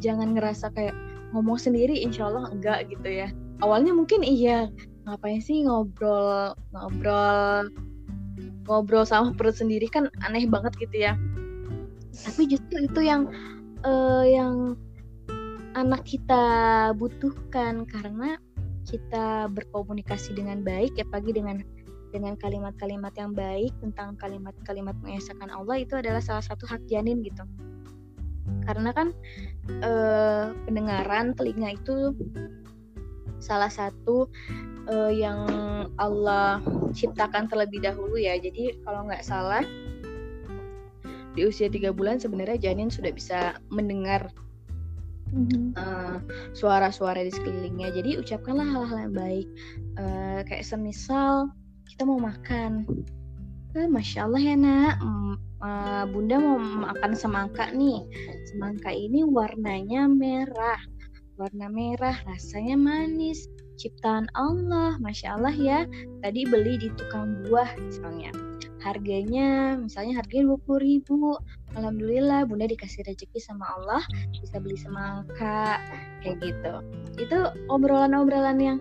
jangan 0.00 0.36
ngerasa 0.36 0.72
kayak 0.72 0.96
ngomong 1.34 1.60
sendiri 1.60 1.96
insya 2.00 2.28
Allah 2.32 2.48
enggak 2.52 2.88
gitu 2.88 3.08
ya. 3.08 3.28
Awalnya 3.60 3.92
mungkin 3.96 4.24
iya 4.24 4.68
ngapain 5.06 5.40
sih 5.40 5.64
ngobrol 5.64 6.56
ngobrol 6.74 7.70
ngobrol 8.66 9.04
sama 9.06 9.30
perut 9.32 9.54
sendiri 9.54 9.86
kan 9.86 10.08
aneh 10.24 10.48
banget 10.48 10.72
gitu 10.80 10.96
ya. 11.10 11.12
Tapi 12.16 12.48
justru 12.48 12.88
itu 12.88 13.00
yang 13.04 13.28
uh, 13.84 14.24
yang 14.24 14.80
anak 15.76 16.08
kita 16.08 16.44
butuhkan 16.96 17.84
karena 17.84 18.40
kita 18.86 19.50
berkomunikasi 19.50 20.38
dengan 20.38 20.62
baik 20.62 20.94
ya 20.94 21.04
pagi 21.10 21.34
dengan 21.34 21.60
dengan 22.14 22.38
kalimat-kalimat 22.38 23.12
yang 23.18 23.34
baik 23.34 23.74
tentang 23.82 24.14
kalimat-kalimat 24.16 24.96
mengesahkan 25.02 25.50
Allah 25.50 25.82
itu 25.82 25.98
adalah 25.98 26.22
salah 26.22 26.40
satu 26.40 26.64
hak 26.64 26.86
janin 26.86 27.20
gitu. 27.20 27.42
Karena 28.64 28.94
kan 28.94 29.10
uh, 29.82 30.54
pendengaran 30.64 31.34
telinga 31.34 31.76
itu 31.76 32.14
salah 33.42 33.68
satu 33.68 34.30
uh, 34.88 35.12
yang 35.12 35.44
Allah 35.98 36.62
ciptakan 36.94 37.50
terlebih 37.50 37.82
dahulu 37.84 38.16
ya. 38.16 38.38
Jadi 38.38 38.80
kalau 38.86 39.04
nggak 39.10 39.26
salah 39.26 39.66
di 41.36 41.44
usia 41.44 41.68
tiga 41.68 41.92
bulan 41.92 42.16
sebenarnya 42.16 42.72
janin 42.72 42.88
sudah 42.88 43.12
bisa 43.12 43.60
mendengar 43.68 44.32
mm-hmm. 45.36 45.76
uh, 45.76 46.18
suara-suara 46.56 47.20
di 47.20 47.28
sekelilingnya. 47.28 47.92
Jadi 47.92 48.16
ucapkanlah 48.16 48.64
hal-hal 48.64 48.98
yang 49.06 49.14
baik. 49.14 49.48
Uh, 50.00 50.40
kayak 50.48 50.64
semisal 50.64 51.52
kita 51.84 52.08
mau 52.08 52.16
makan, 52.16 52.88
uh, 53.76 53.88
masya 53.92 54.24
Allah 54.24 54.42
ya 54.42 54.56
nak, 54.56 54.96
uh, 55.60 56.04
bunda 56.08 56.40
mau 56.40 56.56
makan 56.56 57.12
semangka 57.12 57.68
nih. 57.76 58.00
Semangka 58.48 58.88
ini 58.88 59.22
warnanya 59.22 60.08
merah, 60.08 60.80
warna 61.36 61.68
merah, 61.68 62.16
rasanya 62.24 62.80
manis. 62.80 63.44
Ciptaan 63.76 64.24
Allah, 64.32 64.96
masya 65.04 65.36
Allah 65.36 65.52
ya. 65.52 65.84
Tadi 66.24 66.48
beli 66.48 66.80
di 66.80 66.88
tukang 66.96 67.44
buah 67.44 67.68
misalnya 67.76 68.32
harganya 68.86 69.74
misalnya 69.74 70.22
harganya 70.22 70.54
dua 70.54 70.58
puluh 70.62 70.78
ribu 70.78 71.34
alhamdulillah 71.76 72.48
bunda 72.48 72.66
dikasih 72.66 73.04
rezeki 73.04 73.38
sama 73.38 73.68
Allah 73.78 74.02
bisa 74.32 74.56
beli 74.58 74.74
semangka 74.80 75.78
kayak 76.24 76.40
gitu. 76.40 76.74
Itu 77.20 77.52
obrolan-obrolan 77.68 78.58
yang 78.58 78.78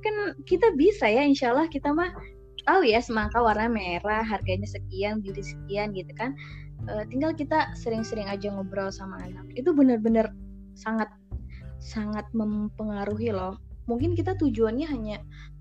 kan 0.00 0.34
kita 0.48 0.72
bisa 0.74 1.06
ya 1.06 1.22
insya 1.22 1.52
Allah 1.52 1.68
kita 1.68 1.92
mah 1.92 2.10
tahu 2.64 2.84
ya 2.84 3.00
semangka 3.00 3.40
warna 3.40 3.68
merah 3.68 4.24
harganya 4.24 4.66
sekian 4.66 5.20
beli 5.20 5.44
sekian 5.44 5.92
gitu 5.92 6.10
kan. 6.16 6.32
E, 6.88 7.04
tinggal 7.12 7.36
kita 7.36 7.72
sering-sering 7.76 8.26
aja 8.26 8.48
ngobrol 8.48 8.88
sama 8.88 9.20
anak. 9.20 9.46
Itu 9.54 9.76
benar-benar 9.76 10.32
sangat 10.74 11.12
sangat 11.78 12.24
mempengaruhi 12.34 13.30
loh. 13.30 13.60
Mungkin 13.86 14.12
kita 14.16 14.36
tujuannya 14.36 14.86
hanya 14.88 15.18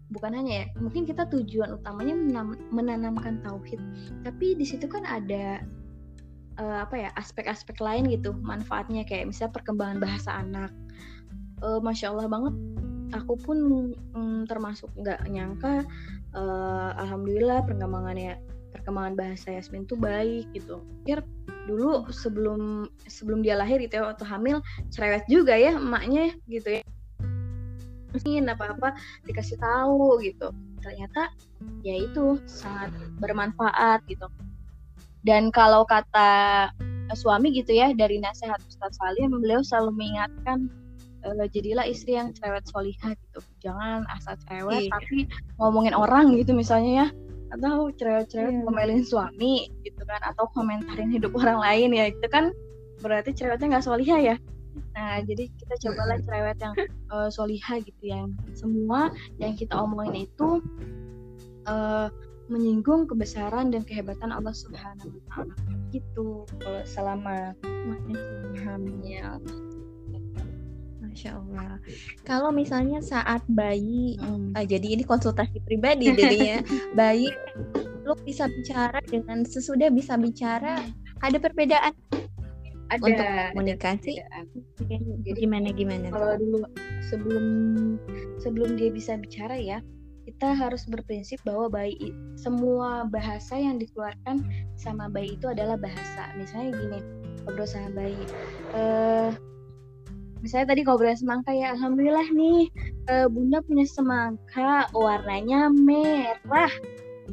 bukan 0.07 0.31
hanya 0.31 0.63
ya 0.63 0.65
mungkin 0.79 1.03
kita 1.03 1.27
tujuan 1.27 1.83
utamanya 1.83 2.15
menanam, 2.15 2.47
menanamkan 2.71 3.43
tauhid. 3.43 3.79
Tapi 4.23 4.55
di 4.55 4.65
situ 4.67 4.87
kan 4.87 5.03
ada 5.03 5.63
uh, 6.59 6.83
apa 6.83 6.95
ya 7.07 7.09
aspek-aspek 7.15 7.77
lain 7.81 8.09
gitu 8.11 8.33
manfaatnya. 8.41 9.05
Kayak 9.05 9.33
misalnya 9.33 9.53
perkembangan 9.55 9.97
bahasa 10.01 10.29
anak. 10.37 10.71
Uh, 11.57 11.81
masya 11.81 12.13
allah 12.13 12.29
banget 12.29 12.53
aku 13.15 13.39
pun 13.39 13.57
mm, 14.13 14.45
termasuk 14.51 14.91
nggak 14.99 15.23
nyangka 15.31 15.85
uh, 16.35 16.91
alhamdulillah 16.99 17.63
perkembangannya 17.63 18.35
perkembangan 18.75 19.15
bahasa 19.15 19.55
Yasmin 19.55 19.87
tuh 19.87 19.99
baik 19.99 20.47
gitu. 20.51 20.83
Pikir 21.03 21.23
dulu 21.67 22.07
sebelum 22.11 22.87
sebelum 23.07 23.43
dia 23.43 23.59
lahir 23.59 23.79
gitu 23.83 23.99
ya 23.99 24.11
waktu 24.11 24.23
hamil 24.27 24.63
cerewet 24.91 25.23
juga 25.27 25.55
ya 25.55 25.75
emaknya 25.75 26.35
gitu 26.51 26.79
ya. 26.79 26.83
Ingin 28.23 28.49
apa-apa 28.51 28.95
dikasih 29.27 29.59
tahu 29.59 30.19
gitu. 30.23 30.51
Ternyata 30.83 31.31
ya 31.83 31.95
itu 31.99 32.39
sangat 32.47 32.91
bermanfaat 33.19 34.03
gitu 34.07 34.27
dan 35.27 35.51
kalau 35.51 35.83
kata 35.83 36.71
suami 37.15 37.51
gitu 37.51 37.75
ya 37.75 37.91
dari 37.91 38.19
nasihat 38.23 38.59
Ustaz 38.63 38.95
Salim 38.95 39.35
beliau 39.35 39.59
selalu 39.59 39.95
mengingatkan 39.95 40.71
e, 41.23 41.47
jadilah 41.51 41.83
istri 41.87 42.15
yang 42.15 42.31
cerewet 42.35 42.63
solihah 42.67 43.11
gitu. 43.15 43.39
Jangan 43.63 44.07
asal 44.11 44.39
cerewet 44.47 44.87
iya. 44.87 44.91
tapi 44.91 45.27
ngomongin 45.59 45.95
orang 45.95 46.31
gitu 46.35 46.55
misalnya 46.55 46.91
ya. 46.91 47.07
Atau 47.47 47.91
cerewet-cerewet 47.95 48.55
yeah. 48.55 48.63
ngomelin 48.63 49.03
suami 49.07 49.71
gitu 49.87 50.03
kan 50.03 50.19
atau 50.23 50.47
komentarin 50.51 51.11
hidup 51.11 51.35
orang 51.35 51.59
lain 51.59 51.95
ya. 51.95 52.11
Itu 52.11 52.27
kan 52.27 52.51
berarti 52.99 53.35
cerewetnya 53.35 53.77
nggak 53.77 53.87
solihah 53.87 54.19
ya. 54.19 54.35
Nah, 54.97 55.21
jadi 55.21 55.47
kita 55.59 55.75
cobalah 55.87 56.17
cerewet 56.23 56.57
yang 56.59 56.75
uh, 57.13 57.29
solihah 57.31 57.79
gitu. 57.83 58.03
Yang 58.03 58.35
semua 58.55 59.11
yang 59.39 59.55
kita 59.55 59.79
omongin 59.79 60.27
itu 60.27 60.59
uh, 61.71 62.11
menyinggung 62.47 63.07
kebesaran 63.07 63.69
dan 63.71 63.83
kehebatan 63.83 64.31
Allah 64.31 64.55
Subhanahu 64.55 65.11
wa 65.11 65.21
taala. 65.31 65.55
Gitu 65.91 66.47
kalau 66.59 66.81
selama 66.83 67.55
hamil. 68.63 69.39
Masya 71.01 71.33
Allah. 71.33 71.81
Kalau 72.27 72.49
misalnya 72.53 73.01
saat 73.01 73.41
bayi, 73.49 74.19
hmm. 74.21 74.53
uh, 74.53 74.65
jadi 74.65 74.99
ini 74.99 75.03
konsultasi 75.07 75.63
pribadi 75.65 76.13
jadinya, 76.13 76.61
bayi 76.99 77.31
lu 78.05 78.15
bisa 78.23 78.47
bicara 78.47 79.01
dengan 79.03 79.43
sesudah 79.43 79.91
bisa 79.91 80.15
bicara, 80.15 80.79
ada 81.25 81.37
perbedaan 81.41 81.93
ada 82.87 83.03
untuk 83.03 83.27
komunikasi 83.51 84.23
jadi 85.27 85.39
gimana 85.43 85.69
gimana 85.75 86.07
kalau 86.07 86.39
dulu 86.39 86.59
sebelum 87.03 87.45
sebelum 88.39 88.79
dia 88.79 88.89
bisa 88.91 89.19
bicara 89.19 89.59
ya 89.59 89.83
kita 90.37 90.53
harus 90.53 90.85
berprinsip 90.85 91.41
bahwa 91.41 91.65
bayi 91.65 92.13
semua 92.37 93.09
bahasa 93.09 93.57
yang 93.57 93.81
dikeluarkan 93.81 94.45
sama 94.77 95.09
bayi 95.09 95.33
itu 95.33 95.49
adalah 95.49 95.81
bahasa 95.81 96.29
misalnya 96.37 96.77
gini 96.77 96.99
ngobrol 97.41 97.65
sama 97.65 97.89
bayi 97.97 98.21
uh, 98.77 99.33
misalnya 100.45 100.77
tadi 100.77 100.85
ngobrol 100.85 101.17
semangka 101.17 101.49
ya 101.49 101.73
alhamdulillah 101.73 102.29
nih 102.37 102.69
uh, 103.09 103.25
bunda 103.25 103.65
punya 103.65 103.89
semangka 103.89 104.85
warnanya 104.93 105.73
merah 105.73 106.69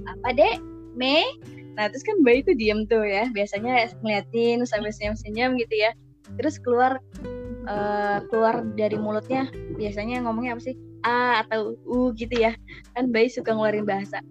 apa 0.09 0.29
dek 0.33 0.65
me 0.97 1.29
Nah 1.75 1.91
terus 1.91 2.07
kan 2.07 2.23
bayi 2.23 2.41
itu 2.43 2.55
diem 2.55 2.87
tuh 2.87 3.03
ya, 3.03 3.27
biasanya 3.35 3.91
ngeliatin 3.99 4.63
sambil 4.63 4.95
senyum-senyum 4.95 5.59
gitu 5.59 5.75
ya. 5.75 5.91
Terus 6.39 6.63
keluar 6.63 7.03
uh, 7.67 8.23
keluar 8.31 8.63
dari 8.79 8.95
mulutnya 8.95 9.51
biasanya 9.75 10.23
ngomongnya 10.23 10.55
apa 10.55 10.63
sih? 10.71 10.79
A 11.05 11.45
atau 11.45 11.77
U 11.85 12.11
gitu 12.17 12.35
ya. 12.35 12.57
Kan 12.97 13.13
bayi 13.13 13.29
suka 13.29 13.53
ngeluarin 13.53 13.85
bahasa. 13.85 14.25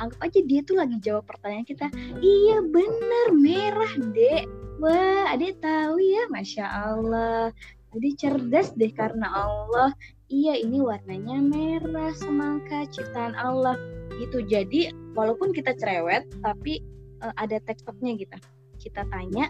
Anggap 0.00 0.18
aja 0.24 0.40
dia 0.46 0.60
tuh 0.64 0.80
lagi 0.80 0.96
jawab 1.02 1.28
pertanyaan 1.28 1.66
kita. 1.68 1.86
Iya 2.22 2.64
bener 2.64 3.26
merah 3.36 3.92
dek. 4.14 4.46
Wah 4.80 5.34
adek 5.34 5.60
tahu 5.62 6.00
ya, 6.00 6.26
masya 6.32 6.64
Allah. 6.64 7.52
Adek 7.92 8.14
cerdas 8.18 8.72
deh 8.74 8.90
karena 8.94 9.28
Allah. 9.28 9.92
Iya 10.32 10.56
ini 10.64 10.80
warnanya 10.80 11.44
merah 11.44 12.16
semangka 12.16 12.88
ciptaan 12.88 13.36
Allah 13.36 13.76
gitu. 14.16 14.40
Jadi 14.46 14.88
walaupun 15.12 15.52
kita 15.52 15.76
cerewet 15.76 16.24
tapi 16.40 16.80
uh, 17.20 17.34
ada 17.36 17.60
teksturnya 17.62 18.16
gitu. 18.16 18.36
Kita 18.82 19.06
tanya, 19.14 19.46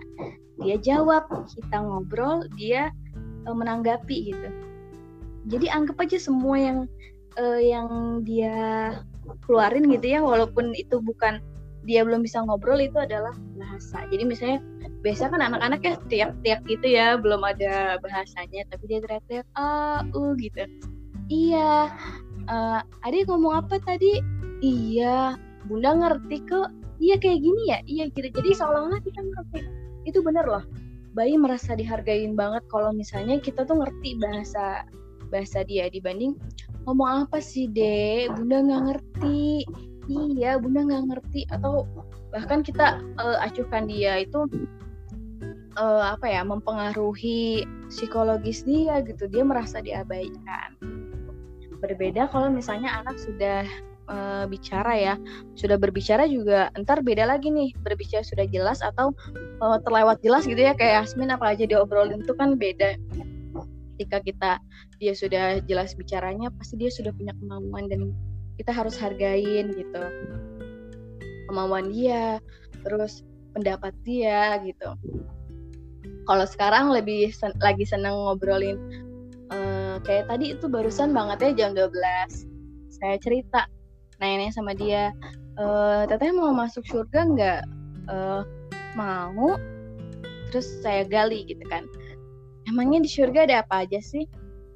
dia 0.60 0.76
jawab, 0.76 1.24
kita 1.48 1.80
ngobrol, 1.80 2.44
dia 2.58 2.92
uh, 3.48 3.56
menanggapi 3.56 4.34
gitu. 4.34 4.48
Jadi 5.50 5.66
anggap 5.70 5.98
aja 5.98 6.18
semua 6.18 6.54
yang 6.54 6.78
uh, 7.38 7.60
yang 7.60 8.20
dia 8.22 8.94
keluarin 9.46 9.90
gitu 9.90 10.18
ya 10.18 10.20
walaupun 10.22 10.74
itu 10.74 10.98
bukan 11.02 11.42
dia 11.82 12.06
belum 12.06 12.22
bisa 12.22 12.42
ngobrol 12.46 12.78
itu 12.78 12.94
adalah 12.98 13.34
bahasa. 13.58 14.06
Jadi 14.10 14.22
misalnya 14.22 14.58
biasa 15.02 15.34
kan 15.34 15.42
anak-anak 15.42 15.80
ya 15.82 15.94
tiap-tiap 16.06 16.60
gitu 16.70 16.86
ya, 16.94 17.18
belum 17.18 17.42
ada 17.42 17.98
bahasanya, 17.98 18.62
tapi 18.70 18.86
dia 18.86 19.02
teriak-teriak 19.02 19.46
ah, 19.58 20.06
uh 20.14 20.30
gitu. 20.38 20.62
Iya 21.26 21.90
uh, 22.46 22.80
adik 23.02 23.26
ngomong 23.26 23.66
apa 23.66 23.82
tadi? 23.82 24.22
Iya 24.62 25.34
bunda 25.66 25.94
ngerti 25.98 26.46
kok. 26.46 26.70
Iya 27.02 27.18
kayak 27.18 27.42
gini 27.42 27.62
ya? 27.66 27.78
Iya 27.82 28.04
gitu. 28.14 28.30
Jadi 28.30 28.50
seolah-olah 28.54 29.02
kita 29.02 29.18
ngerti. 29.18 29.60
Itu 30.06 30.22
bener 30.22 30.46
loh. 30.46 30.62
Bayi 31.18 31.34
merasa 31.34 31.74
dihargain 31.74 32.38
banget 32.38 32.62
kalau 32.70 32.94
misalnya 32.94 33.42
kita 33.42 33.66
tuh 33.66 33.82
ngerti 33.82 34.22
bahasa 34.22 34.86
bahasa 35.32 35.64
dia 35.64 35.88
dibanding 35.88 36.36
ngomong 36.84 37.26
apa 37.26 37.38
sih 37.40 37.70
dek? 37.70 38.34
Bunda 38.36 38.58
nggak 38.60 38.82
ngerti. 38.90 39.64
Iya 40.10 40.58
bunda 40.60 40.84
nggak 40.84 41.04
ngerti. 41.08 41.40
Atau 41.48 41.88
bahkan 42.34 42.60
kita 42.60 43.00
uh, 43.16 43.38
acuhkan 43.40 43.88
dia 43.88 44.20
itu 44.20 44.44
uh, 45.78 46.12
apa 46.12 46.26
ya 46.28 46.42
mempengaruhi 46.44 47.64
psikologis 47.88 48.66
dia 48.66 49.00
gitu. 49.06 49.30
Dia 49.30 49.46
merasa 49.46 49.80
diabaikan. 49.80 50.76
Berbeda 51.82 52.30
kalau 52.30 52.50
misalnya 52.50 53.02
anak 53.02 53.18
sudah 53.18 53.66
uh, 54.10 54.44
bicara 54.50 54.92
ya. 54.98 55.14
Sudah 55.54 55.78
berbicara 55.78 56.26
juga 56.26 56.70
entar 56.74 56.98
beda 57.02 57.26
lagi 57.30 57.50
nih 57.50 57.70
berbicara 57.82 58.26
sudah 58.26 58.46
jelas 58.50 58.82
atau 58.82 59.14
terlewat 59.86 60.18
jelas 60.26 60.46
gitu 60.50 60.58
ya. 60.58 60.74
Kayak 60.74 61.06
Yasmin 61.06 61.30
apa 61.30 61.54
aja 61.54 61.62
diobrolin 61.62 62.26
itu 62.26 62.34
kan 62.34 62.58
beda 62.58 62.98
ketika 64.02 64.18
kita 64.26 64.52
dia 64.98 65.14
sudah 65.14 65.62
jelas 65.70 65.94
bicaranya 65.94 66.50
pasti 66.58 66.74
dia 66.74 66.90
sudah 66.90 67.14
punya 67.14 67.30
kemampuan 67.38 67.86
dan 67.86 68.10
kita 68.58 68.74
harus 68.74 68.98
hargain 68.98 69.70
gitu. 69.78 70.02
Kemauan 71.46 71.94
dia 71.94 72.42
terus 72.82 73.22
pendapat 73.54 73.94
dia 74.02 74.58
gitu. 74.66 74.98
Kalau 76.26 76.46
sekarang 76.50 76.90
lebih 76.90 77.30
sen 77.30 77.54
lagi 77.62 77.86
senang 77.86 78.18
ngobrolin 78.18 78.78
uh, 79.54 80.02
kayak 80.02 80.26
tadi 80.26 80.58
itu 80.58 80.66
barusan 80.66 81.14
banget 81.14 81.54
ya 81.54 81.66
jam 81.66 81.78
12 81.78 81.94
saya 82.90 83.18
cerita 83.22 83.70
nanya-nanya 84.18 84.54
sama 84.54 84.74
dia 84.74 85.14
uh, 85.62 86.06
teteh 86.10 86.34
mau 86.34 86.50
masuk 86.50 86.82
surga 86.90 87.20
nggak? 87.30 87.62
Uh, 88.10 88.42
mau. 88.98 89.54
Terus 90.50 90.68
saya 90.82 91.06
gali 91.06 91.46
gitu 91.46 91.62
kan 91.70 91.86
emangnya 92.72 93.04
di 93.04 93.10
surga 93.12 93.44
ada 93.44 93.56
apa 93.60 93.84
aja 93.84 94.00
sih? 94.00 94.24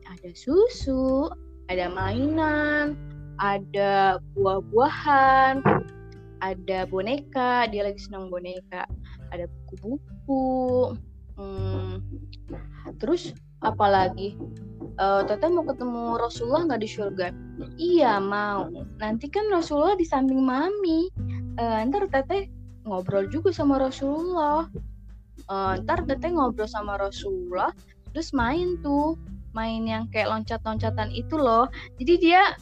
Ada 0.04 0.36
susu 0.36 1.32
ada 1.72 1.88
mainan 1.88 2.94
ada 3.40 4.20
buah-buahan 4.36 5.64
ada 6.44 6.78
boneka 6.86 7.66
dia 7.72 7.88
lagi 7.88 8.00
senang 8.00 8.28
boneka. 8.28 8.84
Ada 9.32 9.48
buku-buku 9.48 10.94
hmm, 11.40 12.04
terus 13.00 13.32
apalagi? 13.64 14.36
Uh, 14.96 15.20
Teteh 15.28 15.52
mau 15.52 15.60
ketemu 15.60 16.16
Rasulullah 16.16 16.72
nggak 16.72 16.82
di 16.84 16.88
surga? 16.88 17.26
Iya 17.76 18.16
mau. 18.16 18.72
Nanti 18.96 19.28
kan 19.28 19.44
Rasulullah 19.52 19.96
di 19.96 20.08
samping 20.08 20.40
mami. 20.40 21.12
Uh, 21.60 21.84
ntar 21.88 22.08
Teteh 22.08 22.48
ngobrol 22.88 23.28
juga 23.28 23.52
sama 23.52 23.76
Rasulullah 23.82 24.70
uh, 25.48 25.74
ntar 25.82 26.04
Teteh 26.06 26.32
ngobrol 26.32 26.68
sama 26.68 26.98
Rasulullah 27.00 27.70
terus 28.14 28.32
main 28.32 28.80
tuh 28.80 29.18
main 29.56 29.88
yang 29.88 30.04
kayak 30.12 30.28
loncat-loncatan 30.28 31.08
itu 31.16 31.40
loh. 31.40 31.68
Jadi 31.96 32.14
dia 32.20 32.52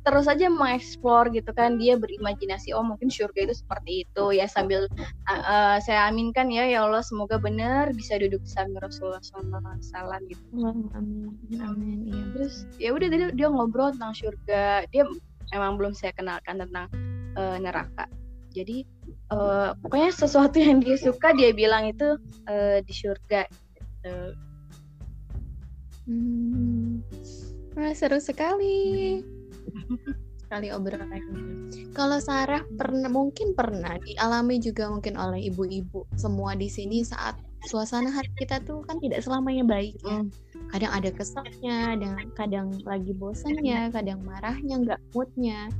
terus 0.00 0.24
aja 0.24 0.48
mengeksplor 0.48 1.28
gitu 1.28 1.52
kan 1.52 1.76
dia 1.76 1.92
berimajinasi 1.92 2.72
oh 2.72 2.80
mungkin 2.80 3.12
surga 3.12 3.46
itu 3.46 3.54
seperti 3.54 4.08
itu. 4.08 4.24
Ya 4.34 4.50
sambil 4.50 4.90
uh, 5.30 5.32
uh, 5.32 5.76
saya 5.78 6.10
aminkan 6.10 6.50
ya 6.50 6.66
ya 6.66 6.82
Allah 6.82 7.04
semoga 7.06 7.38
benar 7.38 7.94
bisa 7.94 8.18
duduk 8.18 8.42
bersama 8.42 8.82
Rasulullah 8.82 9.22
SAW 9.22 10.20
gitu. 10.26 10.42
Amin 10.66 10.90
amin 11.62 11.98
ya 12.10 12.22
terus 12.34 12.54
ya 12.82 12.90
udah 12.96 13.06
dia, 13.12 13.30
dia 13.30 13.48
ngobrol 13.50 13.94
tentang 13.94 14.16
surga 14.16 14.88
dia 14.90 15.04
emang 15.54 15.78
belum 15.78 15.92
saya 15.94 16.10
kenalkan 16.16 16.58
tentang 16.58 16.90
uh, 17.38 17.60
neraka. 17.60 18.08
Jadi 18.50 18.82
uh, 19.30 19.74
pokoknya 19.80 20.10
sesuatu 20.12 20.58
yang 20.58 20.82
dia 20.82 20.98
suka 20.98 21.32
dia 21.34 21.54
bilang 21.54 21.88
itu 21.88 22.18
uh, 22.50 22.78
di 22.82 22.92
surga 22.94 23.46
gitu. 23.50 24.16
hmm. 26.10 27.02
Wah, 27.78 27.94
seru 27.94 28.18
sekali 28.18 29.22
sekali 30.50 30.74
obrolan. 30.74 31.22
Kalau 31.94 32.18
Sarah 32.18 32.66
pernah 32.74 33.06
mungkin 33.06 33.54
pernah 33.54 33.94
dialami 34.02 34.58
juga 34.58 34.90
mungkin 34.90 35.14
oleh 35.14 35.46
ibu-ibu 35.46 36.10
semua 36.18 36.58
di 36.58 36.66
sini 36.66 37.06
saat 37.06 37.38
suasana 37.70 38.10
hati 38.10 38.34
kita 38.34 38.58
tuh 38.66 38.82
kan 38.88 38.98
tidak 38.98 39.22
selamanya 39.22 39.62
baik 39.62 39.94
ya. 40.02 40.26
Hmm. 40.26 40.28
Kadang 40.74 40.92
ada 40.94 41.10
kesalnya, 41.14 41.94
dan 41.98 42.30
kadang 42.34 42.74
lagi 42.82 43.14
bosannya, 43.14 43.94
kadang 43.94 44.22
marahnya, 44.26 44.74
nggak 44.82 45.00
moodnya. 45.14 45.70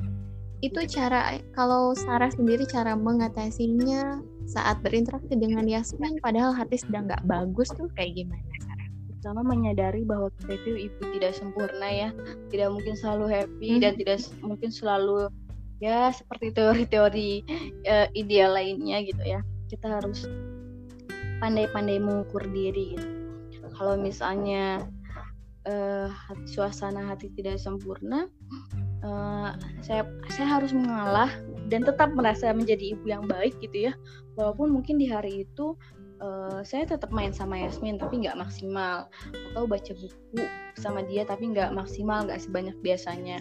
Itu 0.61 0.85
cara 0.85 1.41
kalau 1.57 1.97
Sarah 1.97 2.29
sendiri 2.29 2.69
cara 2.69 2.93
mengatasinya 2.93 4.21
saat 4.45 4.85
berinteraksi 4.85 5.33
dengan 5.37 5.65
Yasmin 5.65 6.21
padahal 6.21 6.53
hati 6.53 6.77
sedang 6.81 7.09
nggak 7.09 7.25
bagus 7.25 7.73
tuh 7.73 7.89
kayak 7.97 8.21
gimana? 8.21 8.61
pertama 9.21 9.45
menyadari 9.45 10.01
bahwa 10.09 10.33
kita 10.41 10.57
itu 10.65 10.89
ibu 10.89 11.03
tidak 11.13 11.37
sempurna 11.37 11.89
ya 11.93 12.09
tidak 12.49 12.73
mungkin 12.73 12.97
selalu 12.97 13.29
happy 13.29 13.69
hmm. 13.77 13.81
dan 13.85 13.93
tidak 14.01 14.19
mungkin 14.41 14.73
selalu 14.73 15.29
ya 15.77 16.09
seperti 16.09 16.57
teori-teori 16.57 17.45
uh, 17.85 18.09
ideal 18.17 18.57
lainnya 18.57 19.05
gitu 19.05 19.21
ya 19.21 19.45
kita 19.69 20.01
harus 20.01 20.25
pandai-pandai 21.37 22.01
mengukur 22.01 22.49
diri 22.49 22.97
gitu. 23.53 23.69
kalau 23.77 24.01
misalnya 24.01 24.89
uh, 25.69 26.09
suasana 26.49 27.13
hati 27.13 27.29
tidak 27.37 27.61
sempurna 27.61 28.25
uh, 29.05 29.57
saya 29.81 30.07
saya 30.33 30.61
harus 30.61 30.73
mengalah 30.73 31.31
dan 31.71 31.87
tetap 31.87 32.11
merasa 32.13 32.51
menjadi 32.51 32.97
ibu 32.97 33.05
yang 33.07 33.25
baik 33.31 33.57
gitu 33.63 33.91
ya. 33.91 33.93
Walaupun 34.35 34.75
mungkin 34.75 34.99
di 34.99 35.07
hari 35.09 35.47
itu 35.47 35.77
uh, 36.21 36.61
saya 36.67 36.87
tetap 36.87 37.15
main 37.15 37.31
sama 37.31 37.61
Yasmin 37.61 37.97
tapi 37.97 38.25
nggak 38.27 38.37
maksimal. 38.37 39.07
Atau 39.53 39.65
baca 39.71 39.93
buku 39.95 40.43
sama 40.77 41.05
dia 41.07 41.23
tapi 41.25 41.51
nggak 41.53 41.73
maksimal 41.73 42.27
nggak 42.27 42.41
sebanyak 42.43 42.77
biasanya. 42.83 43.41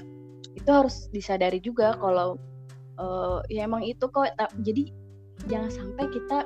Itu 0.56 0.70
harus 0.70 1.08
disadari 1.12 1.60
juga 1.60 1.98
kalau 1.98 2.38
uh, 3.02 3.42
ya 3.52 3.66
emang 3.66 3.84
itu 3.84 4.06
kok. 4.10 4.30
Jadi 4.62 4.94
jangan 5.48 5.72
sampai 5.72 6.06
kita 6.12 6.46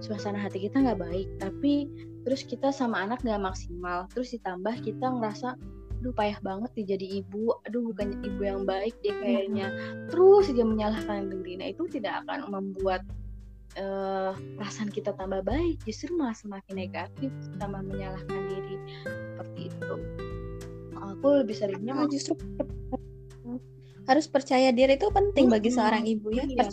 suasana 0.00 0.40
hati 0.40 0.66
kita 0.66 0.82
nggak 0.82 1.00
baik. 1.00 1.28
Tapi 1.38 1.88
terus 2.26 2.44
kita 2.44 2.74
sama 2.74 3.06
anak 3.06 3.22
nggak 3.22 3.40
maksimal. 3.40 4.10
Terus 4.12 4.34
ditambah 4.34 4.82
kita 4.82 5.06
ngerasa 5.08 5.56
aduh 6.00 6.16
payah 6.16 6.40
banget 6.40 6.70
nih 6.80 6.86
jadi 6.96 7.06
ibu. 7.20 7.52
Aduh 7.68 7.92
bukannya 7.92 8.24
ibu 8.24 8.40
yang 8.40 8.64
baik 8.64 8.96
dia 9.04 9.14
kayaknya. 9.20 9.68
Terus 10.08 10.48
dia 10.48 10.64
menyalahkan 10.64 11.28
diri 11.28 11.60
nah 11.60 11.68
itu 11.68 11.84
tidak 11.92 12.24
akan 12.24 12.48
membuat 12.48 13.04
uh, 13.76 14.32
perasaan 14.56 14.88
kita 14.88 15.12
tambah 15.14 15.44
baik 15.44 15.76
justru 15.84 16.16
malah 16.16 16.32
semakin 16.32 16.88
negatif 16.88 17.30
tambah 17.60 17.84
menyalahkan 17.84 18.40
diri. 18.48 18.76
Seperti 19.04 19.60
itu. 19.68 19.94
Aku 21.00 21.26
lebih 21.44 21.56
seringnya 21.56 21.92
oh, 21.96 22.08
justru 22.08 22.32
harus 24.08 24.26
percaya 24.26 24.72
diri 24.72 24.96
itu 24.96 25.06
penting 25.12 25.46
hmm, 25.46 25.54
bagi 25.54 25.70
seorang 25.70 26.02
ibu 26.08 26.32
ya. 26.32 26.42
iya, 26.48 26.64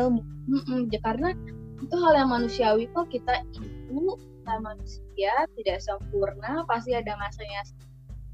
ilmu. 0.00 0.20
Hmm, 0.48 0.88
ya, 0.88 1.00
karena 1.04 1.36
itu 1.78 1.94
hal 2.00 2.14
yang 2.16 2.32
manusiawi 2.32 2.88
kok. 2.96 3.12
Kita 3.12 3.44
ibu 3.52 4.16
kita 4.16 4.64
manusia 4.64 5.32
tidak 5.60 5.78
sempurna 5.84 6.64
pasti 6.64 6.96
ada 6.96 7.12
masanya 7.20 7.60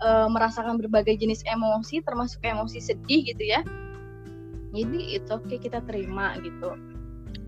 uh, 0.03 0.27
merasakan 0.27 0.81
berbagai 0.81 1.21
jenis 1.21 1.45
emosi 1.47 2.03
termasuk 2.03 2.43
emosi 2.43 2.83
sedih 2.83 3.31
gitu 3.31 3.45
ya. 3.45 3.61
Jadi 4.75 5.15
itu 5.15 5.29
oke 5.31 5.47
okay, 5.47 5.59
kita 5.63 5.79
terima 5.87 6.35
gitu. 6.43 6.75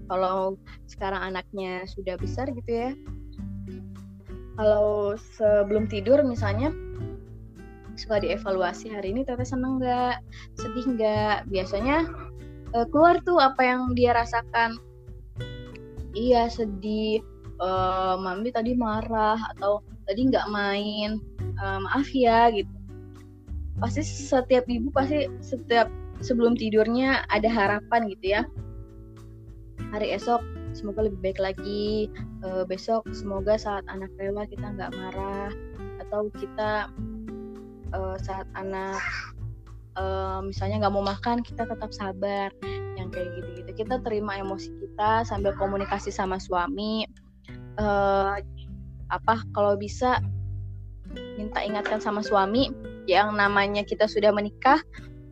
Kalau 0.06 0.54
sekarang 0.86 1.34
anaknya 1.34 1.82
sudah 1.90 2.14
besar 2.14 2.46
gitu 2.54 2.70
ya. 2.70 2.90
Kalau 4.54 5.18
sebelum 5.36 5.90
tidur 5.90 6.22
misalnya 6.22 6.70
suka 7.98 8.22
dievaluasi 8.22 8.92
hari 8.92 9.10
ini 9.10 9.26
teteh 9.26 9.42
seneng 9.42 9.82
nggak? 9.82 10.22
Sedih 10.54 10.86
nggak? 10.94 11.50
Biasanya 11.50 12.06
uh, 12.78 12.86
keluar 12.94 13.18
tuh 13.26 13.42
apa 13.42 13.66
yang 13.66 13.90
dia 13.98 14.14
rasakan. 14.14 14.78
Iya 16.14 16.46
sedih. 16.46 17.26
Uh, 17.56 18.20
mami 18.20 18.52
tadi 18.52 18.76
marah 18.76 19.40
atau 19.56 19.80
tadi 20.04 20.28
nggak 20.28 20.44
main 20.52 21.16
uh, 21.60 21.78
maaf 21.82 22.08
ya 22.12 22.50
gitu. 22.52 22.70
Pasti 23.76 24.02
setiap 24.04 24.64
ibu 24.68 24.88
pasti 24.92 25.28
setiap 25.44 25.88
sebelum 26.24 26.56
tidurnya 26.56 27.28
ada 27.28 27.48
harapan 27.48 28.08
gitu 28.08 28.40
ya. 28.40 28.42
Hari 29.92 30.16
esok 30.16 30.40
semoga 30.72 31.04
lebih 31.08 31.20
baik 31.20 31.40
lagi. 31.40 32.08
Uh, 32.44 32.64
besok 32.64 33.04
semoga 33.12 33.60
saat 33.60 33.84
anak 33.88 34.08
rewel 34.16 34.44
kita 34.48 34.64
nggak 34.64 34.92
marah 34.96 35.52
atau 36.06 36.28
kita 36.36 36.88
uh, 37.92 38.16
saat 38.20 38.48
anak 38.56 39.00
uh, 40.00 40.40
misalnya 40.44 40.86
nggak 40.86 40.94
mau 40.94 41.04
makan 41.04 41.44
kita 41.44 41.68
tetap 41.68 41.90
sabar 41.92 42.48
yang 42.96 43.12
kayak 43.12 43.28
gitu-gitu. 43.36 43.84
Kita 43.84 44.00
terima 44.00 44.40
emosi 44.40 44.72
kita 44.80 45.24
sambil 45.28 45.52
komunikasi 45.56 46.08
sama 46.08 46.40
suami. 46.40 47.04
Uh, 47.76 48.40
apa 49.12 49.44
kalau 49.52 49.76
bisa 49.76 50.18
minta 51.36 51.60
ingatkan 51.62 52.00
sama 52.00 52.24
suami 52.24 52.72
yang 53.06 53.36
namanya 53.36 53.86
kita 53.86 54.08
sudah 54.10 54.34
menikah 54.34 54.80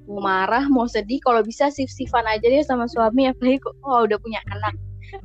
mau 0.04 0.20
marah 0.20 0.68
mau 0.68 0.84
sedih 0.84 1.20
kalau 1.24 1.40
bisa 1.40 1.72
sif-sifan 1.72 2.24
aja 2.28 2.44
deh 2.44 2.60
sama 2.64 2.84
suami 2.84 3.28
apalagi 3.28 3.60
kok 3.60 3.74
oh, 3.84 4.04
udah 4.04 4.18
punya 4.20 4.40
anak. 4.52 4.76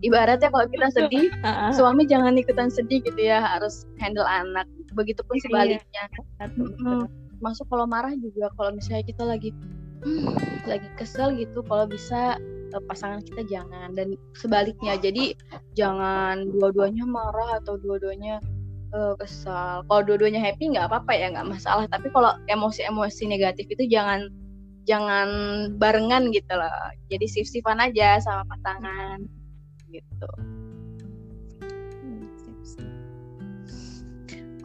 Ibaratnya 0.06 0.54
kalau 0.54 0.70
kita 0.70 0.88
sedih 0.94 1.34
suami 1.74 2.06
jangan 2.06 2.38
ikutan 2.38 2.70
sedih 2.70 3.02
gitu 3.04 3.20
ya 3.20 3.42
harus 3.44 3.84
handle 4.00 4.28
anak. 4.28 4.68
Begitupun 4.96 5.36
iya. 5.40 5.44
sebaliknya. 5.44 6.04
Hmm, 6.40 7.10
masuk 7.44 7.68
kalau 7.68 7.90
marah 7.90 8.14
juga 8.16 8.54
kalau 8.56 8.76
misalnya 8.76 9.04
kita 9.04 9.24
lagi 9.26 9.50
hmm, 10.06 10.36
lagi 10.70 10.88
kesel 10.96 11.36
gitu 11.36 11.66
kalau 11.66 11.90
bisa 11.90 12.38
eh, 12.72 12.84
pasangan 12.88 13.20
kita 13.26 13.44
jangan. 13.50 13.98
Dan 13.98 14.16
sebaliknya 14.38 14.96
jadi 14.96 15.36
jangan 15.76 16.54
dua-duanya 16.54 17.04
marah 17.04 17.60
atau 17.60 17.76
dua-duanya 17.82 18.40
uh, 18.94 19.14
kesal 19.18 19.86
kalau 19.86 20.02
dua-duanya 20.06 20.42
happy 20.42 20.74
nggak 20.74 20.90
apa-apa 20.90 21.12
ya 21.14 21.28
nggak 21.34 21.50
masalah 21.50 21.86
tapi 21.90 22.10
kalau 22.14 22.34
emosi-emosi 22.50 23.30
negatif 23.30 23.66
itu 23.70 23.90
jangan 23.90 24.30
jangan 24.88 25.30
barengan 25.78 26.34
gitu 26.34 26.54
loh 26.58 26.90
jadi 27.12 27.26
sif-sifan 27.30 27.78
aja 27.78 28.18
sama 28.22 28.46
pasangan 28.50 29.22
gitu 29.94 30.32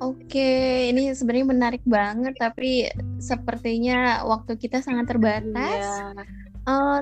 Oke, 0.02 0.90
ini 0.90 1.14
sebenarnya 1.16 1.48
menarik 1.48 1.84
banget, 1.86 2.36
tapi 2.36 2.90
sepertinya 3.22 4.26
waktu 4.26 4.58
kita 4.58 4.82
sangat 4.84 5.16
terbatas. 5.16 5.80
Iya. 5.80 6.26
Uh, 6.66 7.00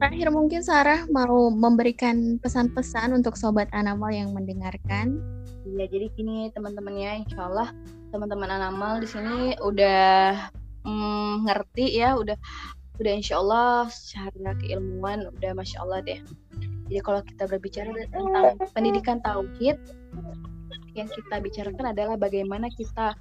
terakhir 0.00 0.32
mungkin 0.34 0.64
Sarah 0.64 1.06
mau 1.12 1.52
memberikan 1.52 2.40
pesan-pesan 2.42 3.14
untuk 3.14 3.36
sobat 3.38 3.68
Anamal 3.70 4.10
yang 4.10 4.32
mendengarkan. 4.32 5.20
Iya, 5.64 5.84
jadi 5.88 6.06
gini 6.12 6.52
teman-teman 6.52 6.94
ya, 6.96 7.12
insya 7.16 7.48
Allah 7.48 7.72
teman-teman 8.12 8.46
Anamal 8.46 9.00
di 9.00 9.08
sini 9.08 9.56
udah 9.58 10.36
mm, 10.84 11.48
ngerti 11.48 11.98
ya 11.98 12.14
udah 12.14 12.36
udah 13.02 13.12
insya 13.16 13.42
Allah 13.42 13.90
secara 13.90 14.54
keilmuan 14.62 15.26
udah 15.34 15.50
masya 15.56 15.82
Allah 15.82 15.98
deh. 16.04 16.20
Jadi 16.86 17.00
kalau 17.00 17.24
kita 17.24 17.48
berbicara 17.48 17.90
tentang 17.90 18.60
pendidikan 18.76 19.18
tauhid 19.24 19.80
yang 20.94 21.10
kita 21.10 21.42
bicarakan 21.42 21.90
adalah 21.90 22.14
bagaimana 22.14 22.70
kita 22.70 23.18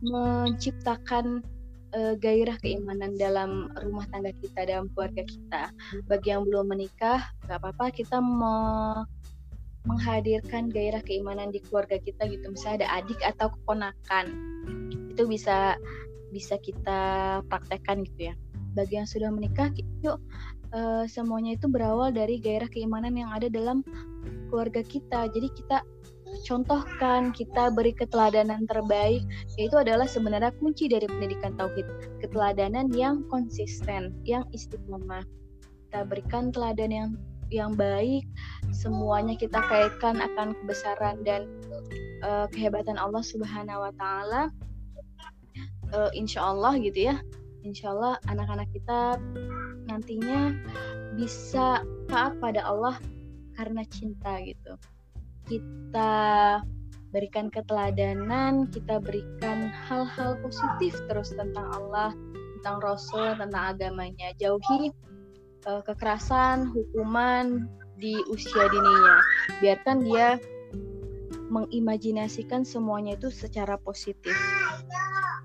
menciptakan 0.00 1.44
uh, 1.92 2.14
gairah 2.16 2.56
keimanan 2.64 3.14
dalam 3.20 3.68
rumah 3.84 4.08
tangga 4.08 4.32
kita 4.40 4.64
dalam 4.64 4.88
keluarga 4.96 5.22
kita. 5.28 5.62
Bagi 6.08 6.32
yang 6.32 6.48
belum 6.48 6.72
menikah 6.72 7.20
nggak 7.44 7.58
apa-apa 7.60 7.92
kita 7.92 8.16
me 8.16 8.56
menghadirkan 9.82 10.70
gairah 10.70 11.02
keimanan 11.02 11.50
di 11.50 11.58
keluarga 11.58 11.98
kita 11.98 12.30
gitu 12.30 12.54
misalnya 12.54 12.86
ada 12.86 12.88
adik 13.02 13.20
atau 13.26 13.50
keponakan 13.50 14.26
itu 15.12 15.28
bisa 15.28 15.76
bisa 16.32 16.56
kita 16.56 17.00
praktekkan 17.46 18.02
gitu 18.08 18.32
ya. 18.32 18.34
Bagi 18.72 18.96
yang 18.96 19.04
sudah 19.04 19.28
menikah, 19.28 19.68
yuk 20.00 20.16
uh, 20.72 21.04
semuanya 21.04 21.60
itu 21.60 21.68
berawal 21.68 22.08
dari 22.08 22.40
gairah 22.40 22.72
keimanan 22.72 23.12
yang 23.12 23.28
ada 23.28 23.52
dalam 23.52 23.84
keluarga 24.48 24.80
kita. 24.80 25.28
Jadi 25.28 25.52
kita 25.52 25.84
contohkan, 26.48 27.36
kita 27.36 27.68
beri 27.76 27.92
keteladanan 27.92 28.64
terbaik, 28.64 29.20
yaitu 29.60 29.76
adalah 29.76 30.08
sebenarnya 30.08 30.56
kunci 30.56 30.88
dari 30.88 31.04
pendidikan 31.04 31.52
tauhid. 31.60 31.84
Keteladanan 32.24 32.88
yang 32.96 33.28
konsisten, 33.28 34.16
yang 34.24 34.48
istiqomah. 34.56 35.28
Kita 35.92 36.08
berikan 36.08 36.48
teladan 36.48 36.88
yang 36.88 37.10
yang 37.52 37.76
baik, 37.76 38.24
semuanya 38.72 39.36
kita 39.36 39.60
kaitkan 39.68 40.18
akan 40.18 40.56
kebesaran 40.64 41.20
dan 41.22 41.44
uh, 42.24 42.48
kehebatan 42.48 42.96
Allah 42.96 43.20
Subhanahu 43.20 43.84
wa 43.84 43.92
taala. 44.00 44.48
Uh, 45.92 46.08
insya 46.16 46.40
Allah 46.40 46.80
gitu 46.80 47.12
ya. 47.12 47.20
Insya 47.62 47.92
Allah 47.92 48.16
anak-anak 48.32 48.72
kita 48.72 49.20
nantinya 49.86 50.56
bisa 51.14 51.84
taat 52.08 52.40
pada 52.40 52.64
Allah 52.64 52.96
karena 53.60 53.84
cinta 53.92 54.40
gitu. 54.40 54.74
Kita 55.46 56.12
berikan 57.12 57.52
keteladanan 57.52 58.72
kita 58.72 58.96
berikan 58.96 59.68
hal-hal 59.68 60.40
positif 60.40 60.96
terus 61.12 61.28
tentang 61.36 61.68
Allah 61.76 62.16
tentang 62.58 62.80
Rasul 62.80 63.36
tentang 63.36 63.76
agamanya. 63.76 64.32
Jauhi 64.40 64.88
uh, 65.66 65.82
kekerasan 65.84 66.70
hukuman 66.70 67.68
di 67.98 68.18
usia 68.30 68.66
dininya. 68.70 69.18
Biarkan 69.62 70.02
dia 70.02 70.38
mengimajinasikan 71.52 72.64
semuanya 72.64 73.14
itu 73.14 73.28
secara 73.28 73.76
positif. 73.78 74.34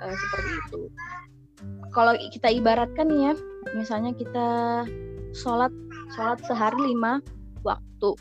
Uh, 0.02 0.14
seperti 0.14 0.52
itu. 0.68 0.82
Kalau 1.94 2.14
kita 2.30 2.54
ibaratkan 2.54 3.10
ya 3.10 3.34
misalnya 3.74 4.14
kita 4.14 4.48
sholat 5.34 5.74
sholat 6.14 6.40
sehari 6.46 6.78
lima 6.94 7.22
waktu. 7.66 8.14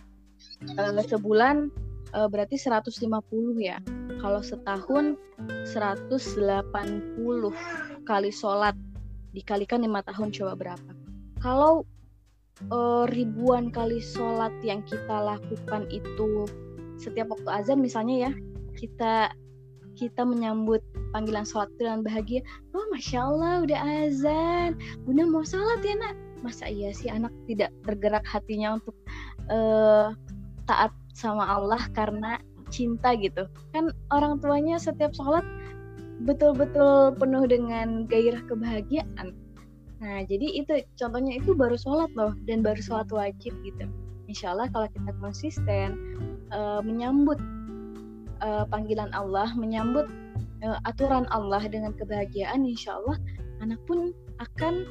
Uh, 0.76 1.04
sebulan 1.04 1.68
uh, 2.16 2.28
berarti 2.28 2.56
150 2.56 2.96
ya. 3.60 3.78
Kalau 4.16 4.40
setahun 4.40 5.20
180 5.68 6.16
kali 8.08 8.30
sholat. 8.32 8.74
Dikalikan 9.36 9.84
lima 9.84 10.00
tahun 10.00 10.32
coba 10.32 10.56
berapa 10.56 11.05
kalau 11.40 11.84
uh, 12.72 13.04
ribuan 13.12 13.68
kali 13.68 14.00
sholat 14.00 14.52
yang 14.64 14.80
kita 14.84 15.16
lakukan 15.20 15.84
itu 15.92 16.48
setiap 16.96 17.28
waktu 17.28 17.48
azan 17.52 17.78
misalnya 17.84 18.30
ya 18.30 18.32
kita 18.76 19.32
kita 19.96 20.28
menyambut 20.28 20.84
panggilan 21.12 21.44
sholat 21.48 21.72
dengan 21.80 22.04
bahagia 22.04 22.44
oh 22.76 22.84
masya 22.92 23.24
Allah 23.24 23.64
udah 23.64 23.80
azan. 24.04 24.76
Bunda 25.04 25.24
mau 25.24 25.44
sholat 25.44 25.80
ya 25.80 25.96
nak? 25.96 26.14
Masa 26.44 26.68
iya 26.68 26.92
sih 26.92 27.08
anak 27.08 27.32
tidak 27.48 27.72
tergerak 27.88 28.24
hatinya 28.28 28.76
untuk 28.76 28.96
uh, 29.48 30.12
taat 30.68 30.92
sama 31.16 31.48
Allah 31.48 31.80
karena 31.96 32.36
cinta 32.68 33.16
gitu. 33.16 33.48
Kan 33.72 33.88
orang 34.12 34.36
tuanya 34.44 34.76
setiap 34.76 35.16
sholat 35.16 35.44
betul-betul 36.28 37.16
penuh 37.16 37.44
dengan 37.48 38.04
gairah 38.08 38.40
kebahagiaan 38.48 39.36
nah 40.06 40.22
jadi 40.22 40.62
itu 40.62 40.86
contohnya 40.94 41.42
itu 41.42 41.50
baru 41.50 41.74
sholat 41.74 42.14
loh 42.14 42.30
dan 42.46 42.62
baru 42.62 42.78
sholat 42.78 43.10
wajib 43.10 43.50
gitu 43.66 43.90
Insya 44.26 44.54
Allah 44.54 44.66
kalau 44.74 44.88
kita 44.90 45.10
konsisten 45.22 45.88
uh, 46.50 46.82
menyambut 46.82 47.38
uh, 48.42 48.66
panggilan 48.66 49.10
Allah, 49.14 49.54
menyambut 49.54 50.10
uh, 50.66 50.78
aturan 50.82 51.30
Allah 51.30 51.62
dengan 51.70 51.94
kebahagiaan, 51.94 52.66
insya 52.66 52.98
Allah 52.98 53.16
anak 53.62 53.78
pun 53.86 54.10
akan 54.42 54.84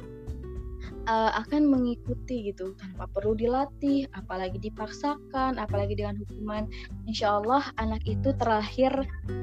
uh, 1.06 1.36
akan 1.44 1.68
mengikuti 1.68 2.48
gitu 2.48 2.72
tanpa 2.80 3.12
perlu 3.12 3.36
dilatih, 3.36 4.08
apalagi 4.16 4.56
dipaksakan, 4.56 5.60
apalagi 5.60 6.00
dengan 6.00 6.16
hukuman. 6.16 6.64
Insya 7.04 7.36
Allah 7.36 7.68
anak 7.76 8.00
itu 8.08 8.32
terlahir 8.40 8.90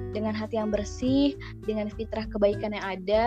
dengan 0.10 0.34
hati 0.34 0.58
yang 0.58 0.74
bersih, 0.74 1.38
dengan 1.70 1.94
fitrah 1.94 2.26
kebaikan 2.34 2.74
yang 2.74 2.98
ada. 2.98 3.26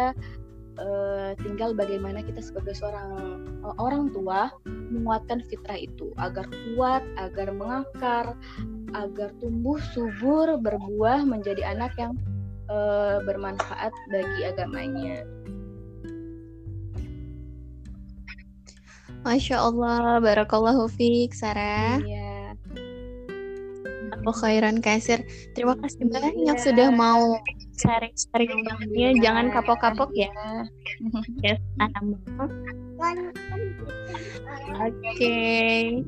Uh, 0.77 1.33
tinggal 1.41 1.73
bagaimana 1.73 2.21
kita 2.21 2.45
sebagai 2.45 2.77
seorang 2.77 3.41
uh, 3.65 3.73
orang 3.81 4.13
tua 4.13 4.53
menguatkan 4.69 5.41
fitrah 5.49 5.81
itu 5.81 6.13
agar 6.21 6.45
kuat, 6.53 7.01
agar 7.17 7.49
mengakar, 7.57 8.37
agar 8.93 9.33
tumbuh 9.41 9.81
subur 9.97 10.61
berbuah 10.61 11.25
menjadi 11.25 11.65
anak 11.65 11.97
yang 11.97 12.13
uh, 12.69 13.25
bermanfaat 13.25 13.93
bagi 14.13 14.41
agamanya. 14.53 15.25
Masya 19.27 19.59
Allah, 19.59 20.23
barakallahu 20.23 20.87
fiik, 20.87 21.35
Sarah. 21.35 21.99
Iya. 21.99 22.55
Aku 24.15 24.31
khairan 24.31 24.79
kasir. 24.79 25.27
Terima 25.59 25.75
kasih 25.83 26.07
banyak 26.07 26.55
iya. 26.55 26.63
sudah 26.63 26.89
mau 26.95 27.35
sharing-sharing 27.77 28.65
ya. 28.93 29.11
Jangan 29.21 29.53
kapok-kapok 29.53 30.11
ya. 30.17 30.31
Yes, 31.45 31.61
Oke. 34.77 35.13
Okay. 35.13 36.01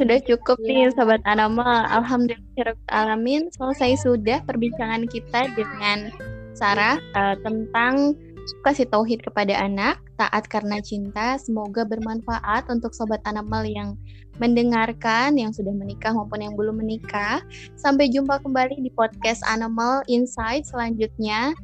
Sudah 0.00 0.18
cukup 0.24 0.56
nih 0.64 0.88
Sobat 0.96 1.20
Anama. 1.28 1.84
Alhamdulillah 1.92 2.74
alamin 2.88 3.52
selesai 3.52 4.00
sudah 4.00 4.40
perbincangan 4.48 5.04
kita 5.06 5.52
dengan 5.52 6.08
Sarah 6.56 6.96
uh, 7.12 7.36
tentang 7.44 8.16
kasih 8.64 8.88
tauhid 8.88 9.24
kepada 9.24 9.56
anak, 9.56 10.00
taat 10.20 10.48
karena 10.48 10.80
cinta. 10.80 11.36
Semoga 11.40 11.84
bermanfaat 11.88 12.68
untuk 12.68 12.92
sobat 12.92 13.20
Anamal 13.24 13.64
yang 13.64 13.96
mendengarkan, 14.42 15.38
yang 15.38 15.54
sudah 15.54 15.70
menikah 15.70 16.10
maupun 16.10 16.42
yang 16.42 16.54
belum 16.58 16.82
menikah. 16.82 17.42
Sampai 17.78 18.10
jumpa 18.10 18.42
kembali 18.42 18.82
di 18.82 18.90
podcast 18.90 19.44
Animal 19.46 20.02
Insight 20.10 20.66
selanjutnya. 20.66 21.54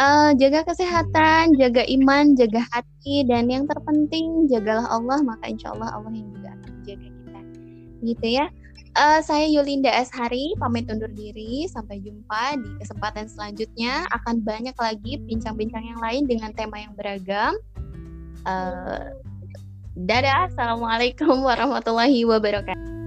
Uh, 0.00 0.32
jaga 0.40 0.64
kesehatan, 0.64 1.54
jaga 1.60 1.84
iman, 1.86 2.32
jaga 2.34 2.64
hati, 2.72 3.22
dan 3.28 3.52
yang 3.52 3.68
terpenting 3.68 4.48
jagalah 4.48 4.88
Allah. 4.88 5.20
Maka 5.20 5.52
insya 5.52 5.76
Allah 5.76 5.92
Allah 5.92 6.12
yang 6.12 6.28
juga 6.32 6.48
akan 6.56 6.70
menjaga 6.80 7.08
kita 7.08 7.40
gitu 8.04 8.28
ya. 8.40 8.46
Uh, 8.94 9.18
saya 9.18 9.50
Yulinda 9.50 9.90
Ashari, 9.90 10.54
pamit 10.56 10.86
undur 10.86 11.10
diri. 11.10 11.66
Sampai 11.66 11.98
jumpa 12.00 12.56
di 12.62 12.70
kesempatan 12.78 13.26
selanjutnya. 13.26 14.06
Akan 14.14 14.40
banyak 14.40 14.74
lagi 14.78 15.18
bincang-bincang 15.18 15.82
yang 15.82 16.00
lain 16.00 16.24
dengan 16.30 16.54
tema 16.54 16.78
yang 16.78 16.94
beragam. 16.94 17.58
Uh, 18.46 19.12
dadah, 19.94 20.50
assalamualaikum 20.50 21.38
warahmatullahi 21.46 22.26
wabarakatuh. 22.26 23.03